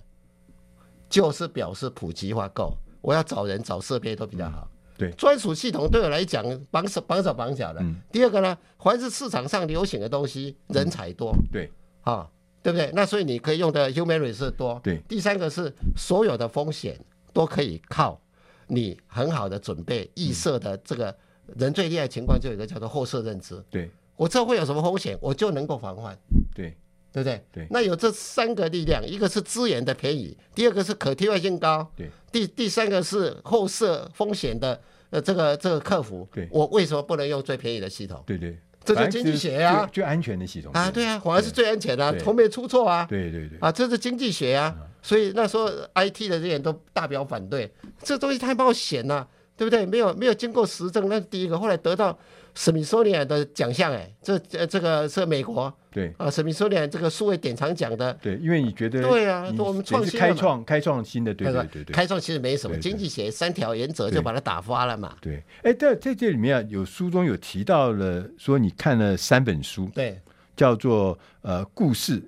[1.09, 2.77] 就是表示普及化够。
[3.01, 4.69] 我要找人找设备都比较好。
[4.97, 7.83] 对，专属系统对我来讲绑手绑手绑脚的。
[8.11, 11.35] 第二个呢，凡是市场上流行的东西，人才多。
[11.51, 11.69] 对，
[12.01, 12.27] 啊，
[12.63, 12.91] 对不对？
[12.93, 14.79] 那所以你可以用的 human resource 多。
[14.83, 14.97] 对。
[15.07, 16.99] 第三个是所有的风险
[17.31, 18.19] 都可以靠
[18.67, 21.15] 你很好的准备预设的这个。
[21.55, 23.63] 人最厉害的情况就有一个叫做后设认知。
[23.69, 26.19] 对，我这会有什么风险，我就能够防范。
[26.53, 26.75] 对，
[27.11, 27.43] 对不对？
[27.51, 27.67] 对。
[27.69, 32.09] 那有这三个力量，一个是资源的便宜，第二个是可替换性高，对。
[32.31, 34.79] 第第三个是后设风险的
[35.09, 36.27] 呃这个这个克服。
[36.33, 36.47] 对。
[36.51, 38.23] 我为什么不能用最便宜的系统？
[38.25, 38.57] 对对。
[38.83, 43.05] 这是经济学啊，最安全的系统啊，对啊，反而是最安全的，从没出错啊。
[43.09, 43.57] 对对对。
[43.59, 49.27] 啊，这是经济学啊，所以那时候 IT 的人都大表反对，这东西太冒险了。
[49.57, 49.83] 对不对？
[49.87, 51.57] 没有没有经过实证，那是第一个。
[51.57, 52.15] 后来得到
[52.59, 56.11] 史密索尼安的奖项，哎，这这这个是美国对。
[56.17, 58.11] 啊，史密索尼安这个数位典藏奖的。
[58.19, 65.15] 对，因为你觉得对啊，我们创新开创开创新的，对对对对，开创其实没什么，经济学三条原则就把它打发了嘛。
[65.21, 70.19] 对，哎，在在这里面啊有书中有提到了，说你看了三本书，对，
[70.55, 72.27] 叫做呃故事，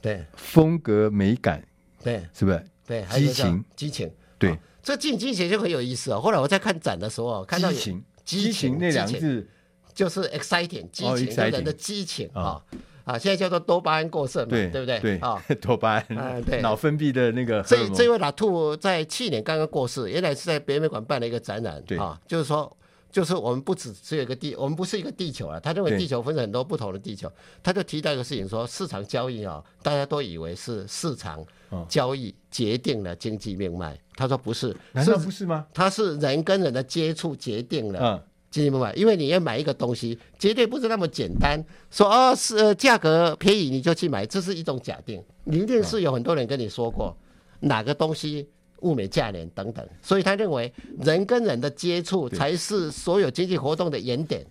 [0.00, 1.62] 对，风格美感，
[2.02, 2.64] 对，是不是？
[2.86, 3.62] 对，激情。
[3.76, 4.58] 激情，对。
[4.82, 6.18] 这经济学就很有意思哦。
[6.18, 8.02] 后来我在看展的时候，看到激情，
[8.38, 9.46] 激情那两个字
[9.94, 12.62] 就是 exciting，激情，人的激情啊
[13.04, 13.18] 啊！
[13.18, 15.00] 现在叫做多巴胺过剩嘛，对不对？
[15.00, 17.62] 对啊， 多巴胺，对，脑分泌的那个。
[17.62, 22.76] 这这位老兔在去年刚刚过世，原来是在北美馆办了一个展览啊，就是说，
[23.10, 25.58] 就是我们不只只有一个地，我们不是一个地球啊。
[25.58, 27.30] 他认为地球分成很多不同的地球，
[27.62, 31.44] 他就提到一个事情，说市场交易啊，大家都以为是市场。
[31.88, 33.96] 交易决定了经济命脉。
[34.16, 35.64] 他说不是，难道不是吗？
[35.72, 38.92] 他是人跟人的接触决定了经济命脉。
[38.94, 41.64] 因为你要买一个东西，绝对不是那么简单。
[41.88, 45.22] 说哦，是价格便宜你就去买，这是一种假定。
[45.44, 47.16] 你一定是有很多人跟你说过
[47.60, 48.48] 哪个东西
[48.82, 49.86] 物美价廉等等。
[50.02, 54.44] 所以他认为人跟人的接触才是所有经济活动的原点，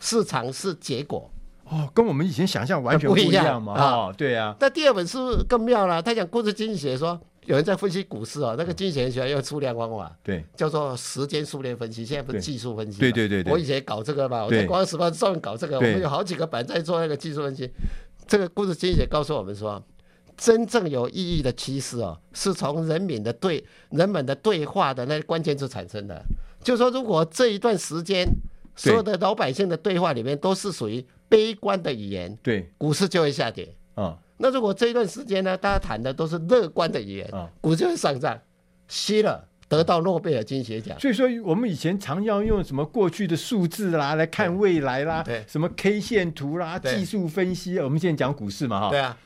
[0.00, 1.30] 市场是结果。
[1.64, 3.72] 哦，跟我们以前想象完全不一样嘛。
[3.74, 4.54] 哦，对啊。
[4.60, 7.20] 那第二本书更妙了，他讲故事经济学说。
[7.46, 12.04] 有人在分析股市哦，那个经济学家用数量方法，对，叫做时间数列分析。
[12.04, 13.52] 现在不是技术分析，对对对对。
[13.52, 17.70] 我以前搞这个嘛，我在《光时报》专门搞这个，我们有好几个版在做那个技术分析。
[18.26, 19.80] 这个故事经济学告诉我们说，
[20.36, 26.22] 真正有意义的趋势哦，是从人民的对人们的对话的那关键字产生的。
[26.62, 28.26] 就是说，如果这一段时间
[28.74, 34.18] 所有的老百姓的对话里面都是属于悲观的语言，对，股市就会下跌啊。
[34.38, 38.38] 那如果这一段时间呢，大家谈的都是乐观的语言，啊，股就会上涨，
[38.86, 40.98] 吸了得到诺贝尔经济学奖。
[41.00, 47.78] 所以说，我们以前常要用什么过去的数字啦来看未来啦，对，什么 K 线图啦、技术分析。
[47.78, 49.16] 我们现在讲股市嘛，哈，对啊，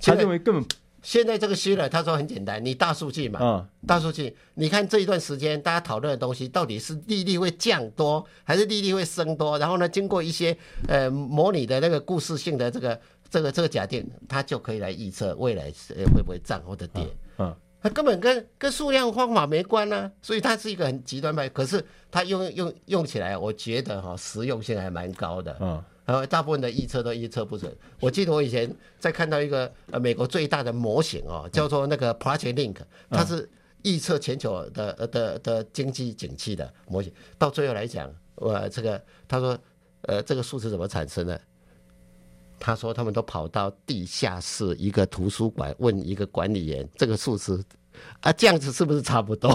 [0.00, 0.64] 他认为根本
[1.02, 9.58] 现在这个虚了，他说很简单，你大数据嘛，嗯，大数据，你看这一段时间大家讨论的东西，到底是利率会降多，还是利率会升多？
[9.58, 10.56] 然后呢，经过一些
[10.88, 13.00] 呃模拟的那个故事性的这个。
[13.30, 15.64] 这个这个假定，它就可以来预测未来
[16.14, 17.04] 会不会涨或者跌。
[17.38, 17.52] 嗯，
[17.82, 21.48] 它根本跟跟数量方法没关呢、啊，所以它是一个很极端派。
[21.48, 25.56] 可是它用用用起来，我觉得哈实用性还蛮高的。
[25.58, 27.74] 嗯，然后大部分的预测都预测不准。
[28.00, 32.76] 我记得我以前在看到一个呃美国最大的模型哦，叫做那个 Project Link，
[33.10, 33.48] 它是
[33.82, 37.12] 预测全球的的的，的经济景气的模型。
[37.38, 39.58] 到最后来讲，我这个他说
[40.02, 41.40] 呃这个数字怎么产生的？
[42.60, 47.62] 他说：“他们都跑到地下室一个图书馆问一个管理员，这个数字
[48.20, 49.50] 啊，这样子是不是差不多？”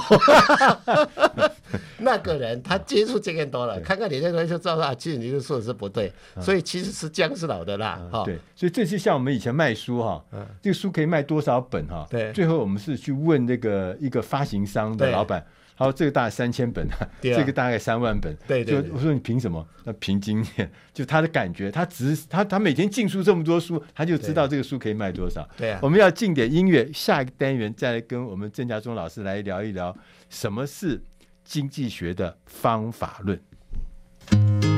[2.00, 6.12] 那个人他接触经验多了，看看你那个人就知道啊，其实你的数字是不对，
[6.42, 8.24] 所以其实是姜是老的辣哈。
[8.24, 10.24] 对，所以这就像我们以前卖书哈，
[10.62, 12.08] 这个书可以卖多少本哈？
[12.10, 15.46] 对，最后我们是去问那个一个发行商的老板。
[15.80, 18.36] 好，这个大概三千本啊，这个大概三万本。
[18.46, 19.66] 对对，就我说你凭什么？
[19.86, 25.48] 那凭经验，就他的感觉，他只是他他每天进书这么多书，他就知道这个书可以卖多少。
[25.56, 29.96] 对啊，我们要进点音乐，下一个单元再来跟我们郑家忠老师来聊一聊
[30.30, 31.02] 什么是
[31.46, 34.69] 经济学的方法论。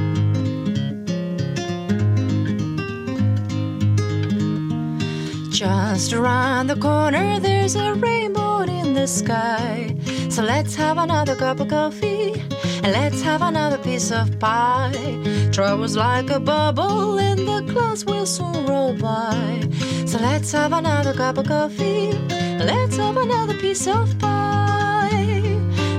[5.62, 9.96] Just around the corner, there's a rainbow in the sky.
[10.28, 12.34] So let's have another cup of coffee
[12.82, 15.20] and let's have another piece of pie.
[15.52, 19.70] Trouble's like a bubble and the clouds will soon roll by.
[20.08, 22.10] So let's have another cup of coffee
[22.58, 25.32] let's have another piece of pie.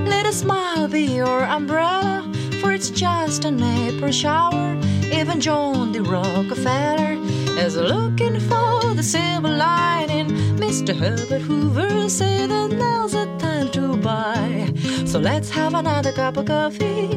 [0.05, 4.77] Let a smile be your umbrella, for it's just an April shower.
[5.09, 5.99] Even John D.
[5.99, 7.13] Rockefeller
[7.57, 10.27] is looking for the silver lining.
[10.57, 10.95] Mr.
[10.95, 14.71] Herbert Hoover said that now's the time to buy.
[15.05, 17.07] So let's have another cup of coffee.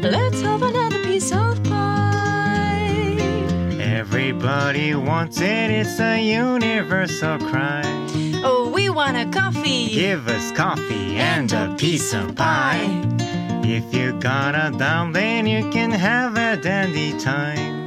[0.00, 3.16] Let's have another piece of pie.
[3.80, 7.82] Everybody wants it, it's a universal cry.
[8.44, 9.88] Oh, we want a coffee.
[9.88, 13.02] Give us coffee and a piece of pie.
[13.64, 17.83] If you got a dime, then you can have a dandy time.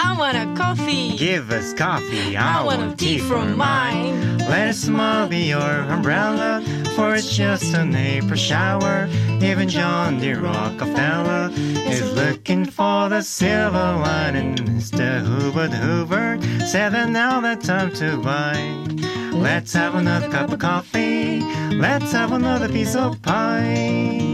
[0.00, 1.16] I want a coffee.
[1.16, 2.36] Give us coffee.
[2.36, 4.38] I, I want, want a tea from mine.
[4.38, 6.62] Let a smile be your umbrella,
[6.94, 9.08] for it's just an April shower.
[9.42, 10.34] Even John D.
[10.34, 14.54] Rockefeller is looking for the silver lining.
[14.56, 15.20] Mr.
[15.20, 18.56] Hoover Hoover said that now the time to buy.
[19.32, 21.40] Let's have another cup of coffee.
[21.74, 24.27] Let's have another piece of pie.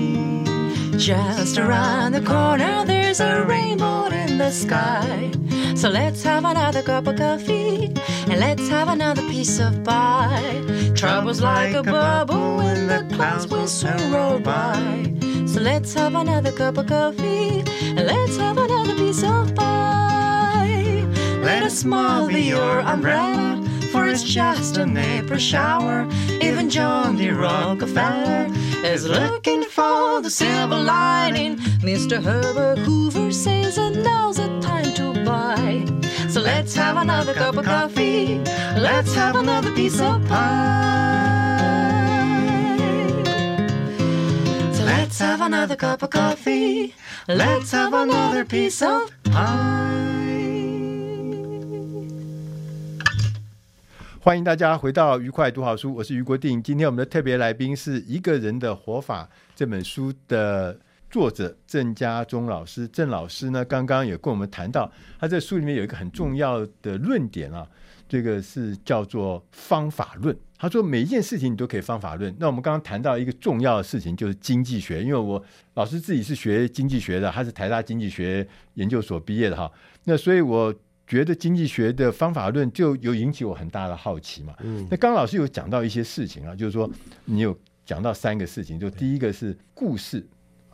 [0.97, 5.33] Just around the corner, there's a rainbow in the sky.
[5.75, 7.93] So let's have another cup of coffee
[8.31, 10.63] and let's have another piece of pie.
[10.95, 15.13] Trouble's like a bubble when the clouds will soon roll by.
[15.47, 21.05] So let's have another cup of coffee and let's have another piece of pie.
[21.43, 23.54] Let a smile be your umbrella,
[23.95, 26.09] for it's just an April shower.
[26.41, 27.31] Even John D.
[27.31, 28.49] Rockefeller
[28.83, 31.59] is looking for the silver lining.
[31.91, 32.21] Mr.
[32.21, 35.87] Herbert Hoover says that now's the time to buy.
[36.29, 38.41] So let's have another cup of coffee.
[38.89, 41.63] Let's have another piece of pie.
[44.73, 46.95] So let's have another cup of coffee.
[47.29, 50.24] Let's have another piece of pie.
[54.25, 56.63] 欢迎大家回到愉快读好书，我是余国定。
[56.63, 59.23] 今天我们的特别来宾是《一个人的活法》
[59.55, 62.89] 这本书的作者郑家忠老师。
[62.89, 67.69] 郑老师呢，刚刚也跟我们谈到，他在书里面有一个很重要的论点啊，
[68.09, 70.35] 这个是叫做方法论。
[70.57, 72.35] 他说每一件事情你都可以方法论。
[72.41, 75.03] 那我们刚刚谈到一个重要的事情，就是经济学。
[75.03, 75.45] 因为我
[75.75, 79.71] 老师自己是学经济学的，他是台大经济学研究所毕业的哈。
[80.05, 80.75] 那所以我
[81.07, 84.55] 觉得经济学的方法论就有引起我很大的好奇嘛。
[84.61, 86.91] 嗯，那刚刚老师有讲到一些事情啊，就是说
[87.25, 90.27] 你有讲到三个事情，就第一个是故事，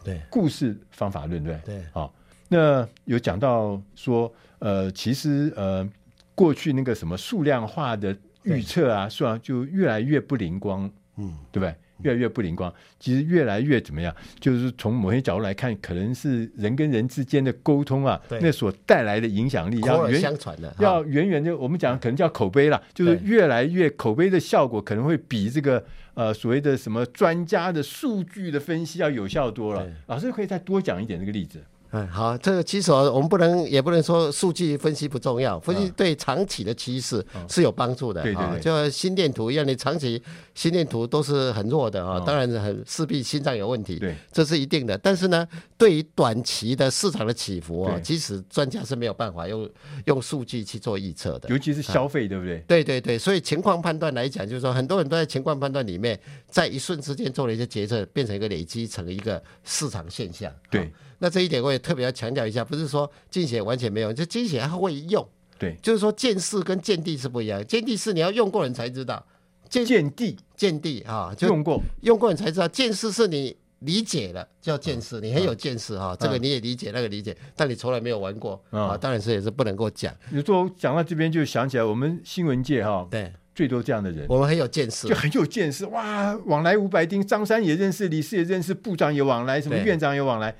[0.04, 2.14] 对，故事方法论，对，对，好，
[2.48, 5.88] 那有讲到说，呃，其实呃，
[6.34, 11.74] 过去那个什么数量化的预测啊，数量就越来越不灵光，嗯，对不对？
[12.02, 14.14] 越来越不灵光，其实越来越怎么样？
[14.38, 25.84] 就是从某些角度来看，可能是人跟人之间的沟通啊，那所带来的影响力要远相传的，要远远就我们讲可能叫口碑了，就是越来越口碑的效果可能会比这个
[26.14, 29.86] 呃所谓的什么专家的数据的分析要有效多了。
[30.06, 31.62] 老师可以再多讲一点这个例子。
[31.92, 38.22] 嗯，好，这个其实我们不能，也不能说数据分析不重要，分析对长期的趋势是有帮助的。
[38.22, 40.22] 对对对，就心电图一样，你长期
[40.54, 44.96] 心电图都是很弱的啊，当然很势必心脏有问题，对，这是一定的。
[44.98, 49.68] 但是呢，对于短期的市场的起伏啊，其实专家是没有办法用
[50.04, 52.58] 用数据去做预测的，尤其是消费，对不对？
[52.68, 56.18] 对对对，所以情况判断来讲，就是说很多人都在情况判断里面，
[56.48, 60.52] 在一瞬之间做了一些决策，变成一个累积成一个市场现象。
[60.70, 60.88] 对。
[61.20, 65.26] 那这一点我也特别要强调一下，不是说经济学完全没有，就经济学还会用。
[65.58, 69.24] 对，就是说见识跟见地是不一样，见地是你要用过人才知道，
[69.68, 80.14] 见见地见地啊，就用过用过人才知道，见识是你理解了叫见识，你很有见识哈，这个你也理解，那个理解，但你从来没有玩过啊，当然是也是不能够讲。
[80.30, 90.56] 你说讲到这边就想起来，我们新闻界哈，对，最多这样的人，我们很有见识，就很有见识哇，往来五百丁，张三也认识，李四也认识，部长也往来，什么院长也往来。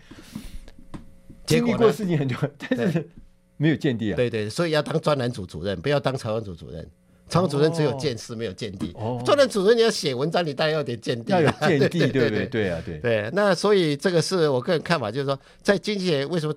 [1.51, 2.37] 经历过事情很多，
[2.77, 3.09] 但是
[3.57, 4.17] 没有见地啊。
[4.17, 6.89] 对对，所以要当专栏组主任，不要当采访组主任。
[7.29, 8.91] 采访主任只有见识，没有见地。
[8.97, 13.31] 哦，专栏主任你要写文章，你当然要点见地，要有 见地，对对对对啊，对对。
[13.33, 16.53] 那所以这个是我个人看法，就是说，在经济学为什么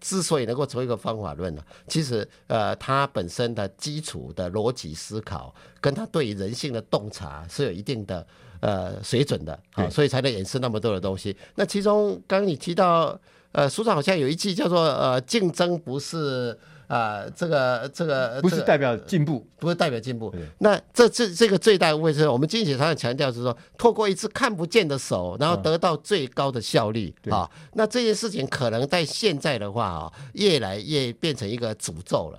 [0.00, 1.62] 之所以能够成为一个方法论呢？
[1.86, 8.26] 其实呃，它本身的基础的逻辑思考，跟它对于人性的洞察是有一定的
[8.58, 11.36] 呃水准的，好，所以才能演示那么多的东西。
[11.54, 13.16] 那其中刚刚你提到。
[13.52, 16.52] 呃，书上好像有一句叫做“呃，竞争不是
[16.86, 20.34] 啊、呃，这个这个不是代表进步，不是代表进步。
[20.58, 27.50] 那这这这个最大的误会是我们经济学常常强调是说，透过一只看不见的手，然后得到最高的效率啊。
[27.72, 32.38] 那这件事情可能在现在的话啊，越来越变成一个诅咒了，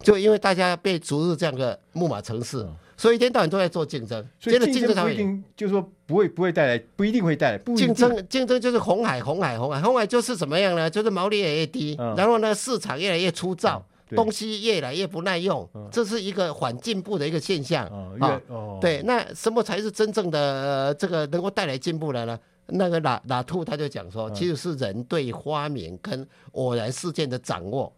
[0.00, 2.58] 就因为大家被逐入这样的木马城市。
[2.58, 8.26] 嗯所以一天到晚都在做竞争，所以竞争不一定就是说不会不会带来，不一定会带来竞争。
[8.28, 10.88] 竞争就是红海，红海，红海，红海就是怎么样呢？
[10.88, 17.88] 就是毛利越来越低，嗯、然后呢，市场越来越粗糙，嗯、东西越来越不耐用，嗯、这是一个缓进步的一个现象。
[17.92, 22.38] 嗯、啊，哦、对，那什么才是真正的、呃、这个能够带来进步的呢？
[22.66, 27.92] 那个拉拉兔他就讲说，其实是人对发明跟偶然事件的掌握，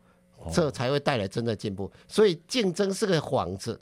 [0.45, 1.91] 嗯、这才会带来真的进步。
[2.09, 3.79] 所以竞争是个幌子。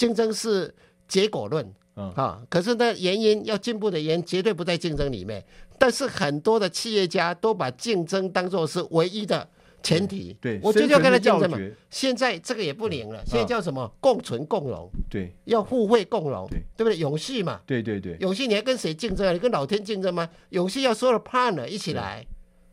[0.00, 0.74] 竞争是
[1.06, 5.44] 结果论，啊、嗯，可是呢，原因要进步的原因绝对不在竞争里面。
[5.78, 9.46] 但是很多的企业家都把竞争当做是唯一的
[9.82, 10.34] 前提。
[10.40, 11.58] 对，对我就要跟他竞争嘛。
[11.90, 13.86] 现在这个也不灵了，嗯、现在叫什么？
[14.00, 14.88] 共存共荣。
[15.10, 16.96] 对，要互惠共荣，对，对不对？
[16.96, 17.60] 永续嘛。
[17.66, 19.32] 对对对，永续你还跟谁竞争啊？
[19.32, 20.26] 你跟老天竞争吗？
[20.48, 22.24] 永续要所有的 partner 一起来。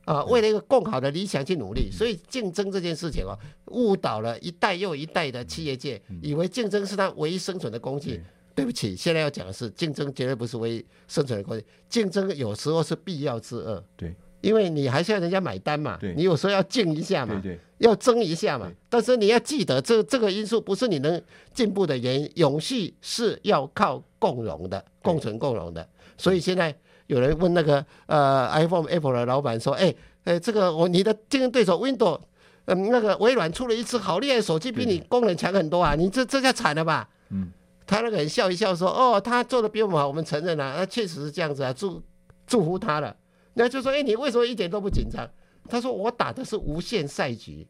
[0.07, 3.37] 啊，为了一个更好的理想去努力，所以竞争这件事情啊，
[3.71, 8.23] 误导了一代又一代的企业界，以为竞争是他唯一生存的工具。
[8.55, 13.83] 对不起，现在要讲的是，竞争绝对不是唯一生存的工具，竞争有时候是必要之恶。
[13.97, 17.43] 对，因为你还是要人家买单嘛，你有时候要竞一下嘛，
[17.79, 18.71] 要争一下嘛。
[18.87, 21.21] 但是你要记得，这这个因素不是你能
[21.53, 25.85] 进步的原因，永续是要靠共荣的，共存共荣的。
[26.17, 26.73] 所以现在。
[27.07, 29.93] 有人问那个呃，iPhone Apple 的老板说：“哎，
[30.25, 32.19] 哎，这个我你的竞争对手 Windows，
[32.65, 35.95] 嗯，那个微软出了一只好厉害的手机，比你功能强很多啊！
[35.95, 37.49] 你这这下惨了吧？”嗯，
[37.85, 42.01] 他那个人笑一笑说：“哦，他做的比我们好，我们承认了，啊，那确实是这样子啊，祝
[42.45, 43.15] 祝福他了。”
[43.55, 45.25] 那就说：“哎，你为什么一点都不紧张？”
[45.69, 47.65] 他说：“我打的是无限赛局，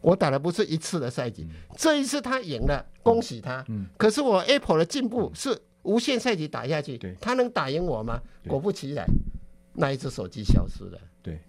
[0.00, 1.46] 我打的不是一次的赛局，
[1.76, 3.64] 这一次他赢了，恭喜他。
[3.68, 5.58] 嗯，可是我 Apple 的进步是。”
[5.88, 8.20] 无限赛局打下去，他能打赢我吗？
[8.46, 9.06] 果不其然，
[9.72, 11.00] 那一只手机消失了。
[11.22, 11.40] 对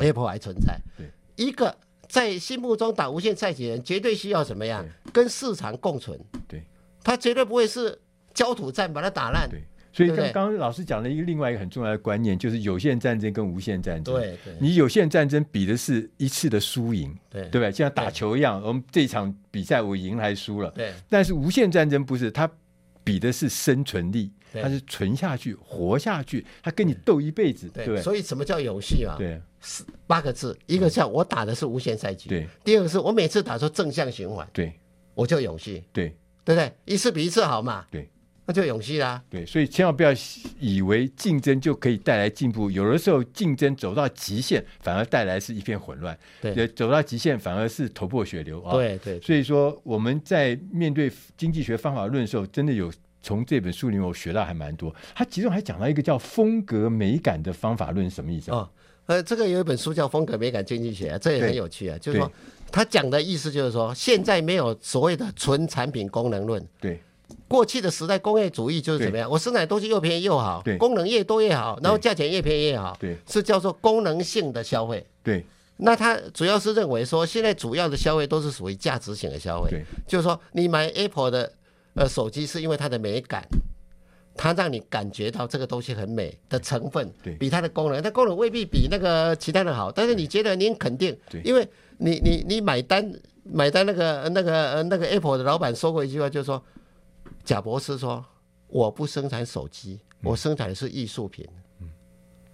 [0.00, 0.80] ，Apple 还存在。
[0.96, 1.06] 对
[1.36, 1.76] 一个
[2.08, 4.82] 在心目中打无限赛局的人，绝对需要什么样？
[5.12, 6.18] 跟市场共存。
[6.48, 6.62] 对，
[7.04, 7.98] 他绝对不会是
[8.32, 9.46] 焦土战把它打烂。
[9.50, 9.62] 对，
[9.92, 14.14] 所以刚刚老师讲了一个另外一个很重要的观念，就是有限战争跟无限战争。
[14.14, 17.70] 对，你有限战争比的是一次的输赢，对，对吧？
[17.70, 17.76] 就？
[17.76, 20.70] 像打球一样，我们这场比赛我赢还是输了？
[20.70, 20.94] 对。
[21.10, 22.50] 但是无限战争不是它。
[23.06, 29.14] 比的是生存力，它是存下去、活下去，它跟你斗一辈子，对，对，所以什么叫游戏啊？
[29.16, 29.40] 对，
[30.08, 34.72] 八个字，一个叫我打的是无限赛季，对；第二个是我每次打出正向循环，对，
[35.14, 36.08] 我就永续，对，
[36.44, 36.72] 对不对？
[36.84, 38.10] 一次比一次好嘛，对，
[38.46, 39.22] 那就永续啦。
[39.28, 40.10] 对，所以千万不要
[40.58, 48.72] 以为竞争就可以带来进步，有的时候竞争走到极限，反而带来是一片混乱，对，走到极限反而是头破血流啊。
[48.72, 52.90] 对对，所以说我们在面对经济学方法论的时候，真的有。
[53.22, 58.52] 从这本书里面我学到还蛮多，他其中还讲到一个叫风格美感的方法论，什么意思？
[58.52, 58.70] 哦，
[59.06, 61.98] 呃，这个有一本书叫《风格美感经济学》，这也很有趣啊。
[61.98, 62.30] 就是说，
[62.70, 66.64] 他讲的意思就是说，现在没有所谓的纯产品功能论。
[66.80, 67.02] 对，
[67.48, 69.30] 过去的时代工业主义就是怎么样？
[69.30, 72.96] 我生产东西又便宜又好，功能越多越好，然后价钱越便宜越好。
[73.00, 75.06] 对，是叫做功能性的消费。
[75.22, 75.44] 对，
[75.76, 79.70] 那他主要是认为说，现在主要的消费都是属于价值型的消费。
[79.70, 81.52] 对，就是说，你买 Apple 的
[81.94, 83.46] 呃手机是因为它的美感。
[84.38, 91.66] 它让你感觉到这个东西很美的成分，比它的功能，它功能未必比那个其他的好，但是你觉得你很肯定，因为
[91.96, 93.10] 你你你买单
[93.44, 96.62] 买单那个那个那个 Apple 的老板说过一句话，就是说，
[97.46, 98.22] 贾博士说，
[98.66, 101.48] 我不生产手机，我生产的是艺术品。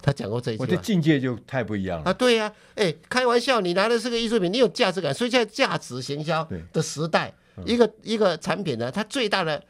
[0.01, 2.13] 他讲过这一句话，我的境界就太不一样了啊！
[2.13, 7.33] 对呀，哎，开玩笑，你拿的是个艺术品，你有价值感，所以在价值行销的时代，
[7.65, 9.61] 一个一个产品呢，它最大的。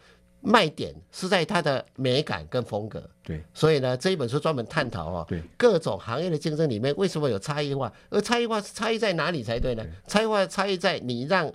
[0.46, 9.86] 卖点是在它的美感跟风格，对，所以呢，这一本书专门探讨哦，各种行业的竞争里面为什么有差异化，而差异化是差异在哪里才对呢？
[10.06, 11.50] 差异化差异在你让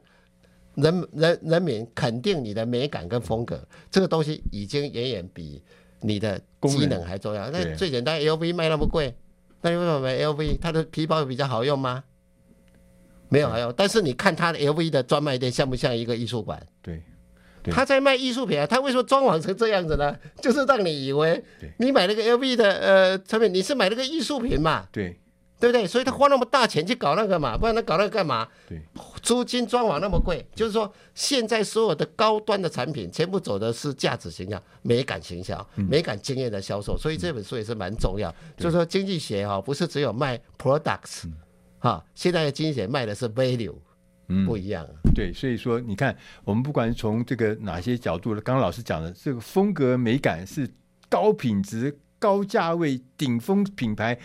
[0.83, 5.63] 人人人民肯定你的美感跟风格，这个东西已经远远比
[6.01, 7.51] 你的机能还重要。
[7.51, 9.15] 那最简单，LV 卖那么贵，
[9.61, 10.59] 那你为什么买 LV？
[10.61, 12.05] 它的皮包比较好用吗？
[13.29, 16.65] 没有好用，但是你看它的 LV 的专卖店像不像一个艺术馆？
[16.83, 17.03] 对。
[17.71, 20.17] 他在卖艺术品啊，他为什么装潢成这样子呢？
[20.41, 21.45] 就是让你以为
[21.79, 24.87] 你买那个 LV 的呃产品，你是买那个艺术品嘛？
[24.91, 25.21] 对，
[25.61, 25.87] 对不对？
[25.87, 28.47] 所以他花那么大钱去搞那个嘛，不然他搞那个干嘛？
[28.69, 28.81] 对，
[29.23, 38.35] 租金装潢那么贵，就是说现在所有的高端的产品全部走的是价值形象、美感形象、美感经验的销售，所以这本书也是蛮重要。
[38.57, 41.25] 就是说经济学哈，不是只有卖 products，
[41.79, 43.75] 哈，现在的经济学卖的是 value。
[44.31, 44.87] 嗯，不一样。
[45.15, 50.69] 对，所以说你看，我们不管从这个哪些角度，刚刚老师讲的这个风格美感是
[51.09, 54.19] 高品质、高价位、顶峰品牌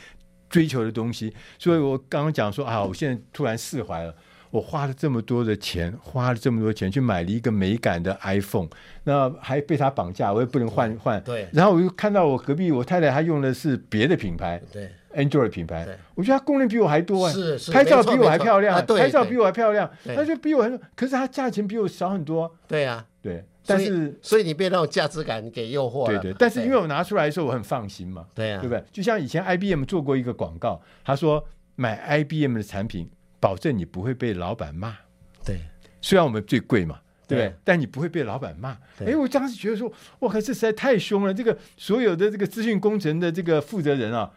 [0.53, 1.33] 追求的东西。
[1.57, 4.13] 所以我刚刚讲说啊，我现在突然释怀了，
[4.51, 8.67] 我花了这么多的钱，花了这么多钱去买了一个美感的 iPhone，
[9.05, 11.19] 那还被他绑架，我也不能换换。
[11.23, 11.47] 对。
[11.51, 14.61] 然后我又看到我隔壁我太太她用的是别的品牌。
[14.71, 14.91] 对。
[15.15, 22.51] Android 品牌，我觉得她功能比我还多啊，是是，拍照比我还漂亮，啊、拍照比我还漂亮，它就比我很，可是它价钱比我少很多。
[22.67, 26.19] 对呀、啊，对，但是所以，你被那种价值感给诱惑了。
[26.19, 28.83] 对对，但是因为我拿出来的时候我很放心嘛，对呀、啊，对不对？
[28.91, 31.43] 就像以前 IBM 做过一个广告，他说
[31.75, 33.09] 买 IBM 的产品，
[33.39, 34.97] 保证你不会被老板骂。
[35.45, 35.59] 对，
[36.01, 37.55] 虽然我们最贵嘛，对不对？
[37.63, 38.77] 但你不会被老板骂。
[39.05, 41.33] 哎，我当时觉得说，哇，靠这实在太凶了！
[41.33, 44.31] 这个所有的这个资讯工程的这个负责人啊。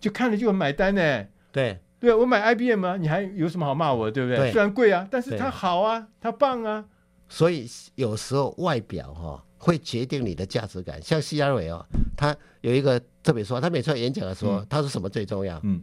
[0.00, 4.36] 就看了就很买单呢，对对，我买 IBM 啊，你还有什么好骂我，对不对？
[4.36, 6.84] 对，虽然贵啊，但是它好啊，它棒啊。
[7.32, 11.00] 所以有时候外表哈、哦、会决定你的价值感。
[11.00, 11.82] 像 CRV 哦，
[12.14, 15.58] 他有一个特别说，他每次演讲的时候，嗯、他说什么最重要？
[15.62, 15.82] 嗯，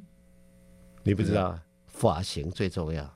[1.01, 3.11] 你不知道，发型最重要。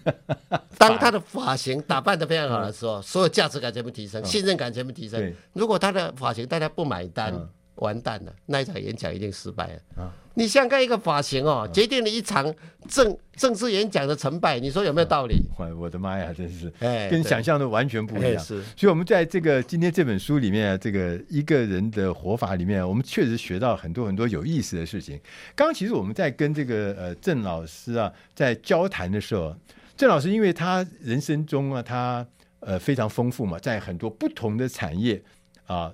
[0.78, 5.34] 当他的发型打扮的非常好的时候，所有价值感全部提升，信任感全部提升。
[5.52, 7.34] 如果他的发型大家不买单。
[7.34, 10.12] 嗯完蛋了，那一场演讲一定失败了。
[10.30, 12.54] 啊，你想看一个发型哦，决定了一场
[12.88, 15.36] 政政治演讲的成败，你说有没有道理？
[15.78, 18.42] 我的妈呀，真是，哎，跟想象的完全不一样。
[18.42, 25.20] 是，所以，我们在这个今天这本书里面，这个一个人的活法里面，我们确实学到很多很多有意思的事情。
[25.54, 29.54] 刚刚其实我们在跟这个呃郑老师啊在交谈的时候，
[29.96, 32.26] 郑老师因为他人生中啊，他
[32.60, 35.22] 呃非常丰富嘛，在很多不同的产业
[35.66, 35.92] 啊，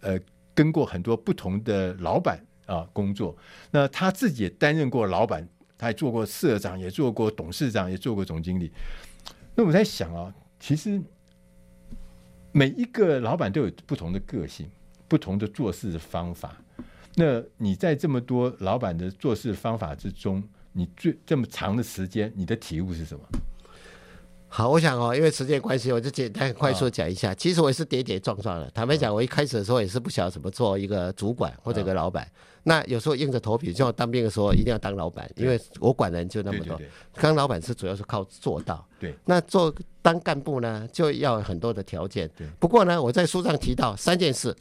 [0.00, 0.18] 呃。
[0.56, 3.36] 跟过很多不同的老板啊工作，
[3.70, 8.72] 那他自己也担任过老板，他也做过社长，也做过董事长，也做过总经理。
[9.54, 11.00] 那我在想啊，其实
[12.52, 14.68] 每一个老板都有不同的个性，
[15.06, 16.56] 不同的做事的方法。
[17.16, 20.42] 那你在这么多老板的做事方法之中，
[20.72, 23.24] 你最这么长的时间，你的体悟是什么？
[24.56, 27.34] 好，我想哦，因为时间关系，我就简单快速讲一下。
[27.34, 28.70] 其实我也是跌跌撞撞的。
[28.72, 32.24] 坦白讲，我一开始的时候也是不晓得怎么做一个主管或者一个老板。
[32.62, 36.80] 那有时候硬着头皮，像我当兵的时候，一定要当老板，因为我管人就那么多。
[37.14, 38.86] 当老板是主要是靠做到。
[39.00, 39.12] 对。
[39.24, 42.30] 那做当干部呢，就要很多的条件。
[42.38, 42.46] 对。
[42.60, 44.54] 不过呢，我在书上提到三件事：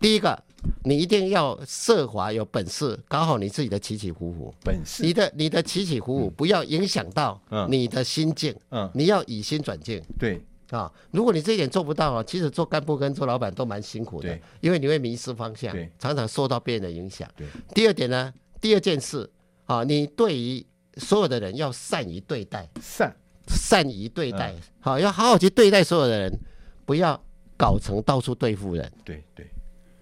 [0.00, 0.40] 第一个，
[0.84, 4.54] 你一定要设法有本事搞好你自己的起起伏伏。
[4.64, 8.54] 本事，你的你的起起伏伏不要影响到你的心境。
[8.70, 10.02] 嗯，你要以心转境。
[10.18, 10.40] 对
[10.70, 17.28] 啊，如果你这一点做不到啊，其实做干部跟做老板都蛮辛苦的，因为你会迷失方向，常常受到别人的影响。
[17.36, 17.46] 对。
[17.74, 19.28] 第二点呢，第二件事
[19.64, 20.64] 啊，你对于
[20.98, 23.16] 所有的人要善于对待，善
[23.48, 26.38] 善于对待，好，要好好去对待所有的人，
[26.84, 27.18] 不要
[27.56, 28.92] 搞成到处对付人。
[29.04, 29.48] 对对。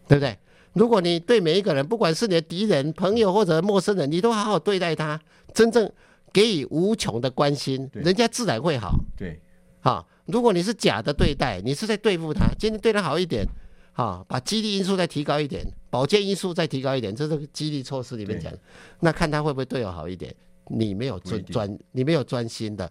[0.08, 0.36] 对不对？
[0.74, 5.18] 如果你对每一个人，不管是你的敌人、朋友或者陌生人，你都好好对待他，
[5.54, 5.90] 真正
[6.32, 8.94] 给予无穷的关心，人家自然会好。
[9.16, 9.40] 对，
[9.80, 10.06] 好。
[10.26, 13.46] 如果你是假的对待，你是在对付他，今天对他好一点，
[13.92, 18.52] 好，把激励因素再提高一点，保健因素再提高一点，这是激励措施里面讲。
[19.00, 20.34] 那看他会不会对我好一点？
[20.68, 22.90] 你没有专专，你没有专心的。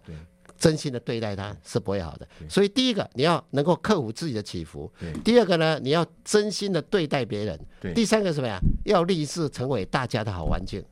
[0.58, 4.90] 真心的对待他是不会好的，所以第一个你要能够克服自己的起伏，
[5.22, 7.60] 第二个呢，你要真心的对待别人，
[7.94, 8.58] 第三个是什么呀？
[8.84, 10.82] 要立志成为大家的好环境，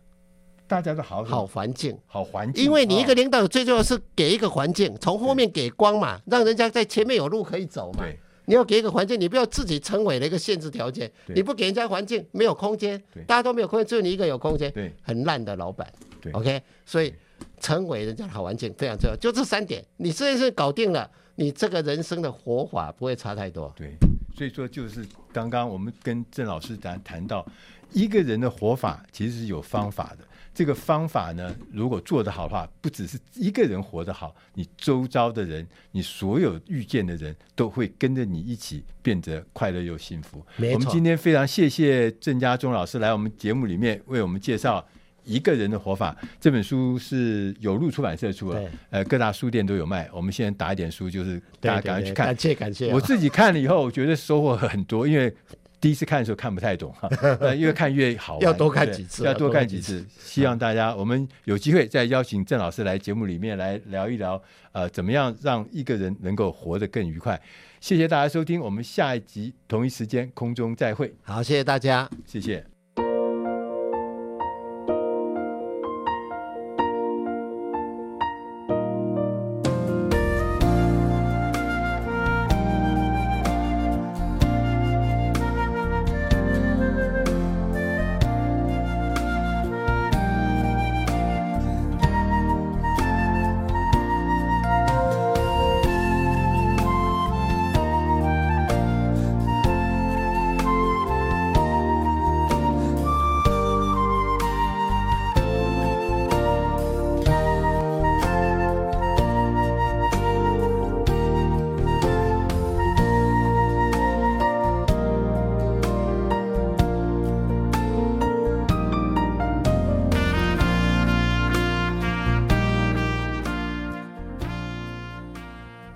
[0.67, 2.65] 大家的好好环境，好环境。
[2.65, 8.05] 因为你一个领导最重要是给一个环境，从后面给光嘛，让人家在前面有路可以走嘛。
[8.47, 14.71] 你要给一个环境，你不要自己成为了一个限制条件，你不给人家环境，没有空间，大家都没有空间，只有你一个有空间，
[15.03, 15.91] 很烂的老板。
[16.21, 16.31] 对。
[16.33, 17.15] OK，所以。
[17.61, 23.73] 成为人家的好环境非常重要，就这三点，你这件事搞定了，你这个人生的活法不会差太多。
[23.77, 23.97] 对，
[24.37, 27.47] 所以说就是刚刚我们跟郑老师谈谈到，
[27.93, 30.25] 一个人的活法其实是有方法的。
[30.55, 40.47] 这个方法呢，如果做得好的话，不只是一个人活得好，你周遭的人，你所有遇见的人都会跟着你一起变得快乐又幸福。
[40.59, 44.87] 我们今天非常谢谢郑家忠老师来我们节目里面为我们介绍。
[45.25, 50.09] 一个人的活法这本书是有路出版社出的，呃，各大书店都有卖。
[50.13, 52.27] 我们现在打一点书，就是大家赶快去看。
[52.27, 52.93] 感谢感谢。
[52.93, 55.35] 我自己看了以后，我觉得收获很多，因为
[55.81, 57.09] 第一次看的时候看不太懂哈，
[57.41, 58.43] 呃，越看越好玩。
[58.43, 60.05] 要多看几次，要多看几次。
[60.19, 64.41] 希望大家我们有机会再邀请郑老师来节目里面来聊一聊，
[64.73, 67.41] 呃，怎么样让一个人能够活得更愉快。
[67.81, 71.15] 谢谢大家收听，我们下一集同一时间空中再会。
[71.23, 72.74] 好，谢谢大家，谢谢。